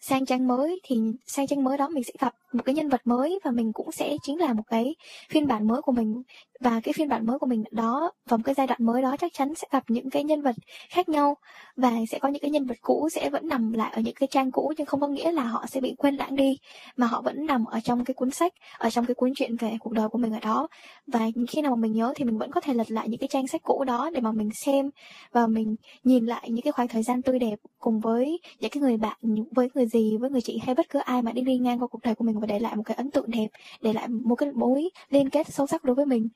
sang 0.00 0.26
trang 0.26 0.48
mới 0.48 0.80
thì 0.84 0.96
sang 1.26 1.46
trang 1.46 1.64
mới 1.64 1.78
đó 1.78 1.88
mình 1.88 2.04
sẽ 2.04 2.12
gặp 2.18 2.34
một 2.52 2.62
cái 2.64 2.74
nhân 2.74 2.88
vật 2.88 3.00
mới 3.04 3.38
và 3.44 3.50
mình 3.50 3.72
cũng 3.72 3.92
sẽ 3.92 4.16
chính 4.22 4.40
là 4.40 4.52
một 4.52 4.62
cái 4.66 4.94
phiên 5.30 5.46
bản 5.46 5.66
mới 5.66 5.82
của 5.82 5.92
mình. 5.92 6.22
Và 6.60 6.80
cái 6.80 6.92
phiên 6.92 7.08
bản 7.08 7.26
mới 7.26 7.38
của 7.38 7.46
mình 7.46 7.64
đó 7.70 8.12
và 8.28 8.36
một 8.36 8.42
cái 8.46 8.54
giai 8.54 8.66
đoạn 8.66 8.86
mới 8.86 9.02
đó 9.02 9.16
chắc 9.20 9.32
chắn 9.34 9.54
sẽ 9.54 9.66
gặp 9.70 9.84
những 9.88 10.10
cái 10.10 10.24
nhân 10.24 10.42
vật 10.42 10.54
khác 10.90 11.08
nhau. 11.08 11.34
Và 11.76 11.92
sẽ 12.10 12.18
có 12.18 12.28
những 12.28 12.42
cái 12.42 12.50
nhân 12.50 12.66
vật 12.66 12.76
cũ 12.80 13.08
sẽ 13.12 13.30
vẫn 13.30 13.48
nằm 13.48 13.72
lại 13.72 13.92
ở 13.94 14.00
những 14.00 14.14
cái 14.14 14.26
trang 14.30 14.50
cũ, 14.50 14.72
nhưng 14.76 14.86
không 14.86 15.00
có 15.00 15.08
nghĩa 15.08 15.32
là 15.32 15.44
họ 15.44 15.64
sẽ 15.68 15.80
bị 15.80 15.94
quên 15.98 16.16
lãng 16.16 16.36
đi, 16.36 16.58
mà 16.96 17.06
họ 17.06 17.22
vẫn 17.22 17.46
nằm 17.46 17.64
ở 17.64 17.80
trong 17.80 18.04
cái 18.04 18.14
cuốn 18.14 18.30
sách, 18.30 18.52
ở 18.78 18.90
trong 18.90 19.06
cái 19.06 19.14
cuốn 19.14 19.32
truyện 19.34 19.56
về 19.56 19.76
cuộc 19.80 19.92
đời 19.92 20.08
của 20.08 20.18
mình 20.18 20.32
ở 20.32 20.40
đó. 20.40 20.68
Và 21.06 21.20
khi 21.48 21.62
nào 21.62 21.76
mà 21.76 21.80
mình 21.80 21.92
nhớ 21.92 22.12
thì 22.16 22.24
mình 22.24 22.38
vẫn 22.38 22.50
có 22.50 22.60
thể 22.60 22.74
lật 22.74 22.90
lại 22.90 23.08
những 23.08 23.20
cái 23.20 23.28
trang 23.28 23.46
sách 23.46 23.62
cũ 23.62 23.84
đó 23.84 24.10
để 24.14 24.20
mà 24.20 24.32
mình 24.32 24.50
xem 24.54 24.90
và 25.32 25.46
mình 25.46 25.76
nhìn 26.04 26.26
lại 26.26 26.50
những 26.50 26.62
cái 26.62 26.72
khoảng 26.72 26.88
thời 26.88 27.02
gian 27.02 27.22
tươi 27.22 27.38
đẹp 27.38 27.58
cùng 27.78 28.00
với 28.00 28.38
những 28.60 28.70
cái 28.70 28.80
người 28.80 28.96
bạn, 28.96 29.16
với 29.54 29.68
người 29.74 29.86
gì 29.86 30.16
với 30.20 30.30
người 30.30 30.40
chị 30.40 30.58
hay 30.66 30.74
bất 30.74 30.86
cứ 30.90 30.98
ai 30.98 31.22
mà 31.22 31.32
đi 31.32 31.42
đi 31.42 31.58
ngang 31.58 31.78
qua 31.82 31.88
cuộc 31.88 32.02
đời 32.04 32.14
của 32.14 32.24
mình 32.24 32.37
và 32.38 32.46
để 32.46 32.58
lại 32.58 32.76
một 32.76 32.82
cái 32.86 32.96
ấn 32.96 33.10
tượng 33.10 33.30
đẹp, 33.30 33.48
để 33.80 33.92
lại 33.92 34.08
một 34.08 34.34
cái 34.34 34.52
mối 34.52 34.90
liên 35.10 35.30
kết 35.30 35.46
sâu 35.48 35.66
sắc 35.66 35.84
đối 35.84 35.94
với 35.94 36.06
mình. 36.06 36.28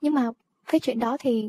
Nhưng 0.00 0.14
mà 0.14 0.30
cái 0.66 0.80
chuyện 0.80 0.98
đó 0.98 1.16
thì 1.20 1.48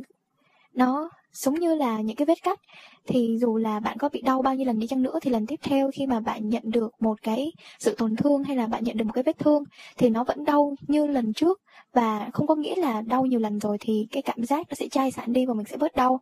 nó 0.73 1.09
giống 1.31 1.53
như 1.53 1.75
là 1.75 2.01
những 2.01 2.15
cái 2.15 2.25
vết 2.25 2.43
cắt. 2.43 2.59
Thì 3.07 3.37
dù 3.41 3.57
là 3.57 3.79
bạn 3.79 3.97
có 3.97 4.09
bị 4.09 4.21
đau 4.21 4.41
bao 4.41 4.55
nhiêu 4.55 4.65
lần 4.65 4.79
đi 4.79 4.87
chăng 4.87 5.01
nữa, 5.01 5.19
thì 5.21 5.31
lần 5.31 5.45
tiếp 5.45 5.59
theo 5.63 5.91
khi 5.93 6.07
mà 6.07 6.19
bạn 6.19 6.49
nhận 6.49 6.63
được 6.65 6.91
một 6.99 7.21
cái 7.21 7.51
sự 7.79 7.95
tổn 7.97 8.15
thương 8.15 8.43
hay 8.43 8.55
là 8.55 8.67
bạn 8.67 8.83
nhận 8.83 8.97
được 8.97 9.05
một 9.05 9.11
cái 9.13 9.23
vết 9.23 9.39
thương, 9.39 9.63
thì 9.97 10.09
nó 10.09 10.23
vẫn 10.23 10.45
đau 10.45 10.75
như 10.87 11.07
lần 11.07 11.33
trước. 11.33 11.61
Và 11.93 12.29
không 12.33 12.47
có 12.47 12.55
nghĩa 12.55 12.75
là 12.75 13.01
đau 13.01 13.25
nhiều 13.25 13.39
lần 13.39 13.59
rồi 13.59 13.77
thì 13.79 14.07
cái 14.11 14.21
cảm 14.21 14.43
giác 14.43 14.65
nó 14.69 14.75
sẽ 14.75 14.87
chai 14.87 15.11
sạn 15.11 15.33
đi 15.33 15.45
và 15.45 15.53
mình 15.53 15.65
sẽ 15.65 15.77
bớt 15.77 15.95
đau. 15.95 16.21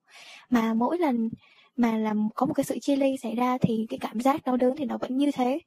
Mà 0.50 0.74
mỗi 0.74 0.98
lần 0.98 1.30
mà 1.76 1.98
làm 1.98 2.30
có 2.36 2.46
một 2.46 2.54
cái 2.54 2.64
sự 2.64 2.80
chia 2.80 2.96
ly 2.96 3.18
xảy 3.18 3.36
ra 3.36 3.58
thì 3.58 3.86
cái 3.90 4.00
cảm 4.00 4.20
giác 4.20 4.46
đau 4.46 4.58
đớn 4.58 4.76
thì 4.78 4.86
nó 4.86 4.98
vẫn 4.98 5.18
như 5.18 5.32
thế. 5.32 5.60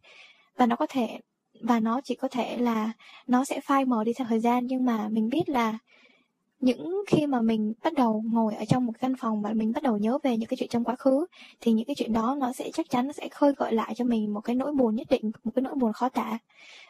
Và 0.56 0.66
nó 0.66 0.76
có 0.76 0.87
thể 0.88 1.21
và 1.61 1.80
nó 1.80 2.00
chỉ 2.04 2.14
có 2.14 2.28
thể 2.28 2.56
là 2.56 2.92
nó 3.26 3.44
sẽ 3.44 3.61
phai 3.61 3.84
mờ 3.84 4.04
đi 4.04 4.12
theo 4.12 4.26
thời 4.30 4.40
gian. 4.40 4.66
Nhưng 4.66 4.84
mà 4.84 5.08
mình 5.08 5.28
biết 5.28 5.49
là 5.49 5.78
những 6.61 7.02
khi 7.08 7.26
mà 7.26 7.40
mình 7.40 7.73
bắt 7.84 7.92
đầu 7.94 8.23
ngồi 8.32 8.54
ở 8.54 8.64
trong 8.64 8.87
một 8.87 8.92
căn 9.00 9.14
phòng 9.20 9.42
và 9.42 9.52
mình 9.52 9.73
bắt 9.73 9.82
đầu 9.82 9.99
nhớ 9.99 10.18
về 10.23 10.37
những 10.37 10.49
cái 10.49 10.56
chuyện 10.56 10.68
trong 10.68 10.84
quá 10.84 10.96
khứ, 10.96 11.26
thì 11.61 11.73
những 11.73 11.87
cái 11.87 11.94
chuyện 11.94 12.12
đó 12.12 12.37
nó 12.40 12.52
sẽ 12.52 12.70
chắc 12.73 12.90
chắn 12.90 13.06
nó 13.06 13.12
sẽ 13.12 13.28
khơi 13.28 13.52
gợi 13.56 13.73
lại 13.73 13.94
cho 13.96 14.04
mình 14.04 14.34
một 14.34 14.40
cái 14.40 14.56
nỗi 14.56 14.73
buồn 14.73 14.94
nhất 14.94 15.06
định, 15.11 15.30
một 15.44 15.50
cái 15.54 15.62
nỗi 15.62 15.75
buồn 15.75 15.92
khó 15.92 16.08
tả. 16.08 16.38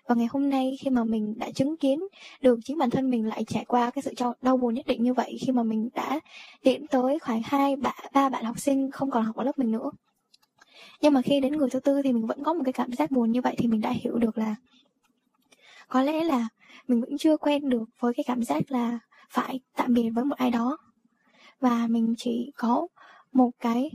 Và 0.08 0.14
ngày 0.14 0.26
hôm 0.30 0.50
nay 0.50 0.76
khi 0.80 0.90
mà 0.90 1.04
mình 1.04 1.34
đã 1.38 1.50
chứng 1.50 1.76
kiến 1.76 2.00
được 2.40 2.58
chính 2.64 2.78
bản 2.78 2.90
thân 2.90 3.10
mình 3.10 3.26
lại 3.28 3.44
trải 3.44 3.64
qua 3.64 3.90
cái 3.90 4.02
sự 4.02 4.14
đau 4.42 4.56
buồn 4.56 4.74
nhất 4.74 4.86
định 4.86 5.02
như 5.02 5.14
vậy, 5.14 5.38
khi 5.46 5.52
mà 5.52 5.62
mình 5.62 5.88
đã 5.94 6.20
điểm 6.62 6.86
tới 6.86 7.18
khoảng 7.18 7.42
hai 7.44 7.76
ba 8.12 8.28
bạn 8.28 8.44
học 8.44 8.58
sinh 8.58 8.90
không 8.90 9.10
còn 9.10 9.24
học 9.24 9.36
ở 9.36 9.44
lớp 9.44 9.58
mình 9.58 9.70
nữa 9.70 9.90
nhưng 11.00 11.12
mà 11.12 11.22
khi 11.22 11.40
đến 11.40 11.52
người 11.52 11.70
thứ 11.70 11.80
tư 11.80 12.02
thì 12.02 12.12
mình 12.12 12.26
vẫn 12.26 12.44
có 12.44 12.54
một 12.54 12.62
cái 12.64 12.72
cảm 12.72 12.92
giác 12.92 13.10
buồn 13.10 13.32
như 13.32 13.40
vậy 13.40 13.54
thì 13.58 13.68
mình 13.68 13.80
đã 13.80 13.90
hiểu 13.90 14.18
được 14.18 14.38
là 14.38 14.56
có 15.88 16.02
lẽ 16.02 16.24
là 16.24 16.48
mình 16.88 17.00
vẫn 17.00 17.18
chưa 17.18 17.36
quen 17.36 17.68
được 17.68 17.84
với 18.00 18.14
cái 18.14 18.24
cảm 18.26 18.42
giác 18.42 18.70
là 18.70 18.98
phải 19.30 19.60
tạm 19.76 19.94
biệt 19.94 20.10
với 20.10 20.24
một 20.24 20.36
ai 20.36 20.50
đó. 20.50 20.78
Và 21.60 21.86
mình 21.86 22.14
chỉ 22.18 22.52
có 22.56 22.86
một 23.32 23.50
cái 23.60 23.90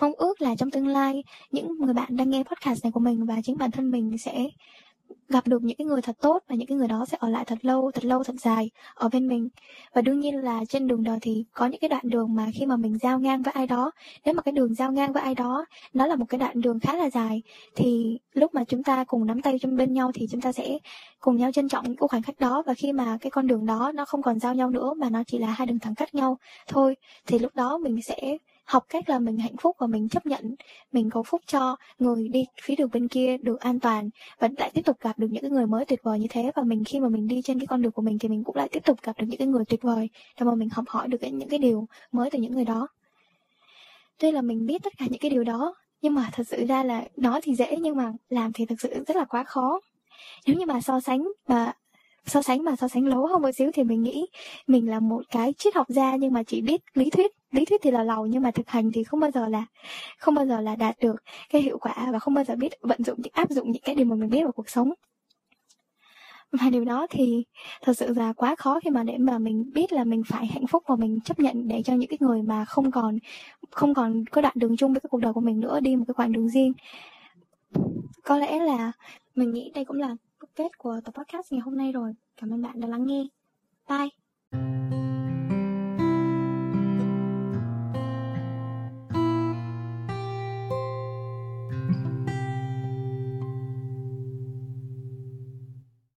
mong 0.00 0.12
ước 0.16 0.42
là 0.42 0.54
trong 0.54 0.70
tương 0.70 0.86
lai, 0.86 1.22
những 1.50 1.78
người 1.78 1.94
bạn 1.94 2.16
đang 2.16 2.30
nghe 2.30 2.42
podcast 2.42 2.84
này 2.84 2.92
của 2.92 3.00
mình 3.00 3.26
và 3.26 3.34
chính 3.44 3.58
bản 3.58 3.70
thân 3.70 3.90
mình 3.90 4.18
sẽ 4.18 4.48
gặp 5.28 5.46
được 5.46 5.62
những 5.62 5.76
cái 5.76 5.86
người 5.86 6.02
thật 6.02 6.16
tốt 6.20 6.42
và 6.48 6.54
những 6.54 6.66
cái 6.66 6.76
người 6.76 6.88
đó 6.88 7.06
sẽ 7.08 7.16
ở 7.20 7.28
lại 7.28 7.44
thật 7.44 7.58
lâu 7.62 7.90
thật 7.94 8.04
lâu, 8.04 8.24
thật 8.24 8.34
dài 8.38 8.70
ở 8.94 9.08
bên 9.08 9.28
mình. 9.28 9.48
Và 9.94 10.02
đương 10.02 10.20
nhiên 10.20 10.36
là 10.36 10.64
trên 10.68 10.86
đường 10.86 11.02
đời 11.02 11.18
thì 11.22 11.44
có 11.52 11.66
những 11.66 11.80
cái 11.80 11.88
đoạn 11.88 12.02
đường 12.04 12.34
mà 12.34 12.46
khi 12.54 12.66
mà 12.66 12.76
mình 12.76 12.98
giao 12.98 13.18
ngang 13.18 13.42
với 13.42 13.52
ai 13.52 13.66
đó, 13.66 13.90
nếu 14.24 14.34
mà 14.34 14.42
cái 14.42 14.52
đường 14.52 14.74
giao 14.74 14.92
ngang 14.92 15.12
với 15.12 15.22
ai 15.22 15.34
đó, 15.34 15.64
nó 15.94 16.06
là 16.06 16.16
một 16.16 16.24
cái 16.28 16.38
đoạn 16.38 16.60
đường 16.60 16.80
khá 16.80 16.96
là 16.96 17.10
dài, 17.10 17.42
thì 17.76 18.18
lúc 18.32 18.54
mà 18.54 18.64
chúng 18.64 18.82
ta 18.82 19.04
cùng 19.04 19.26
nắm 19.26 19.42
tay 19.42 19.58
trong 19.58 19.76
bên 19.76 19.92
nhau 19.92 20.10
thì 20.14 20.26
chúng 20.30 20.40
ta 20.40 20.52
sẽ 20.52 20.78
cùng 21.20 21.36
nhau 21.36 21.52
trân 21.52 21.68
trọng 21.68 21.84
những 21.84 21.96
cái 21.96 22.08
khoảnh 22.08 22.22
khắc 22.22 22.40
đó. 22.40 22.62
Và 22.66 22.74
khi 22.74 22.92
mà 22.92 23.18
cái 23.20 23.30
con 23.30 23.46
đường 23.46 23.66
đó 23.66 23.92
nó 23.94 24.04
không 24.04 24.22
còn 24.22 24.38
giao 24.38 24.54
nhau 24.54 24.70
nữa 24.70 24.94
mà 24.96 25.10
nó 25.10 25.22
chỉ 25.26 25.38
là 25.38 25.46
hai 25.46 25.66
đường 25.66 25.78
thẳng 25.78 25.94
cắt 25.94 26.14
nhau 26.14 26.38
thôi, 26.68 26.96
thì 27.26 27.38
lúc 27.38 27.54
đó 27.54 27.78
mình 27.78 28.02
sẽ 28.02 28.36
học 28.70 28.86
cách 28.88 29.08
là 29.08 29.18
mình 29.18 29.38
hạnh 29.38 29.56
phúc 29.60 29.76
và 29.78 29.86
mình 29.86 30.08
chấp 30.08 30.26
nhận, 30.26 30.54
mình 30.92 31.10
cầu 31.10 31.22
phúc 31.22 31.40
cho 31.46 31.76
người 31.98 32.28
đi 32.28 32.46
phía 32.62 32.76
đường 32.76 32.90
bên 32.92 33.08
kia 33.08 33.36
được 33.36 33.60
an 33.60 33.80
toàn 33.80 34.10
và 34.38 34.48
lại 34.58 34.70
tiếp 34.74 34.82
tục 34.84 34.96
gặp 35.00 35.18
được 35.18 35.28
những 35.30 35.42
cái 35.42 35.50
người 35.50 35.66
mới 35.66 35.84
tuyệt 35.84 36.02
vời 36.02 36.18
như 36.18 36.26
thế. 36.30 36.50
Và 36.54 36.62
mình 36.62 36.84
khi 36.84 37.00
mà 37.00 37.08
mình 37.08 37.28
đi 37.28 37.42
trên 37.42 37.58
cái 37.58 37.66
con 37.66 37.82
đường 37.82 37.92
của 37.92 38.02
mình 38.02 38.18
thì 38.18 38.28
mình 38.28 38.44
cũng 38.44 38.56
lại 38.56 38.68
tiếp 38.72 38.84
tục 38.84 38.98
gặp 39.02 39.12
được 39.18 39.26
những 39.28 39.38
cái 39.38 39.48
người 39.48 39.64
tuyệt 39.64 39.82
vời. 39.82 40.08
Để 40.40 40.44
mà 40.44 40.54
mình 40.54 40.68
học 40.72 40.84
hỏi 40.88 41.08
được 41.08 41.18
những 41.22 41.48
cái 41.48 41.58
điều 41.58 41.86
mới 42.12 42.30
từ 42.30 42.38
những 42.38 42.52
người 42.52 42.64
đó. 42.64 42.88
Tuy 44.18 44.32
là 44.32 44.42
mình 44.42 44.66
biết 44.66 44.82
tất 44.82 44.92
cả 44.98 45.06
những 45.10 45.20
cái 45.20 45.30
điều 45.30 45.44
đó, 45.44 45.74
nhưng 46.02 46.14
mà 46.14 46.30
thật 46.32 46.44
sự 46.46 46.66
ra 46.66 46.84
là 46.84 47.04
nói 47.16 47.40
thì 47.42 47.54
dễ, 47.54 47.76
nhưng 47.80 47.96
mà 47.96 48.12
làm 48.28 48.52
thì 48.52 48.66
thật 48.66 48.74
sự 48.78 49.04
rất 49.06 49.16
là 49.16 49.24
quá 49.24 49.44
khó. 49.44 49.80
Nếu 50.46 50.56
như 50.56 50.66
mà 50.66 50.80
so 50.80 51.00
sánh 51.00 51.28
và 51.46 51.72
so 52.26 52.42
sánh 52.42 52.64
mà 52.64 52.76
so 52.76 52.88
sánh 52.88 53.06
lố 53.06 53.26
hơn 53.26 53.42
một 53.42 53.50
xíu 53.52 53.70
thì 53.74 53.84
mình 53.84 54.02
nghĩ 54.02 54.26
mình 54.66 54.90
là 54.90 55.00
một 55.00 55.22
cái 55.30 55.52
triết 55.58 55.74
học 55.74 55.86
gia 55.88 56.16
nhưng 56.16 56.32
mà 56.32 56.42
chỉ 56.42 56.60
biết 56.60 56.80
lý 56.94 57.10
thuyết. 57.10 57.30
Lý 57.50 57.64
thuyết 57.64 57.80
thì 57.82 57.90
là 57.90 58.02
lầu 58.02 58.26
nhưng 58.26 58.42
mà 58.42 58.50
thực 58.50 58.68
hành 58.68 58.92
thì 58.92 59.04
không 59.04 59.20
bao 59.20 59.30
giờ 59.30 59.48
là, 59.48 59.66
không 60.18 60.34
bao 60.34 60.46
giờ 60.46 60.60
là 60.60 60.76
đạt 60.76 60.98
được 61.00 61.16
cái 61.50 61.62
hiệu 61.62 61.78
quả 61.78 62.08
và 62.12 62.18
không 62.18 62.34
bao 62.34 62.44
giờ 62.44 62.56
biết 62.56 62.72
vận 62.80 63.04
dụng, 63.04 63.18
áp 63.32 63.50
dụng 63.50 63.70
những 63.70 63.82
cái 63.82 63.94
điều 63.94 64.06
mà 64.06 64.16
mình 64.16 64.30
biết 64.30 64.42
vào 64.42 64.52
cuộc 64.52 64.70
sống. 64.70 64.92
Và 66.52 66.70
điều 66.70 66.84
đó 66.84 67.06
thì 67.10 67.44
thật 67.82 67.92
sự 67.96 68.14
là 68.16 68.32
quá 68.32 68.54
khó 68.58 68.80
khi 68.80 68.90
mà 68.90 69.02
để 69.02 69.18
mà 69.18 69.38
mình 69.38 69.70
biết 69.74 69.92
là 69.92 70.04
mình 70.04 70.22
phải 70.26 70.46
hạnh 70.46 70.66
phúc 70.66 70.82
và 70.86 70.96
mình 70.96 71.20
chấp 71.24 71.38
nhận 71.38 71.68
để 71.68 71.82
cho 71.82 71.94
những 71.94 72.08
cái 72.08 72.18
người 72.20 72.42
mà 72.42 72.64
không 72.64 72.90
còn 72.90 73.18
không 73.70 73.94
còn 73.94 74.24
có 74.26 74.40
đoạn 74.40 74.54
đường 74.56 74.76
chung 74.76 74.92
với 74.92 75.00
cái 75.00 75.08
cuộc 75.10 75.20
đời 75.20 75.32
của 75.32 75.40
mình 75.40 75.60
nữa, 75.60 75.80
đi 75.80 75.96
một 75.96 76.04
cái 76.08 76.14
khoảng 76.14 76.32
đường 76.32 76.48
riêng. 76.48 76.72
Có 78.24 78.38
lẽ 78.38 78.60
là 78.60 78.92
mình 79.34 79.50
nghĩ 79.50 79.70
đây 79.74 79.84
cũng 79.84 79.96
là 79.96 80.16
kết 80.54 80.78
của 80.78 81.00
tập 81.04 81.14
podcast 81.14 81.52
ngày 81.52 81.60
hôm 81.60 81.76
nay 81.76 81.92
rồi. 81.92 82.12
Cảm 82.36 82.50
ơn 82.50 82.62
bạn 82.62 82.80
đã 82.80 82.88
lắng 82.88 83.06
nghe. 83.06 83.24
Bye. 83.88 84.19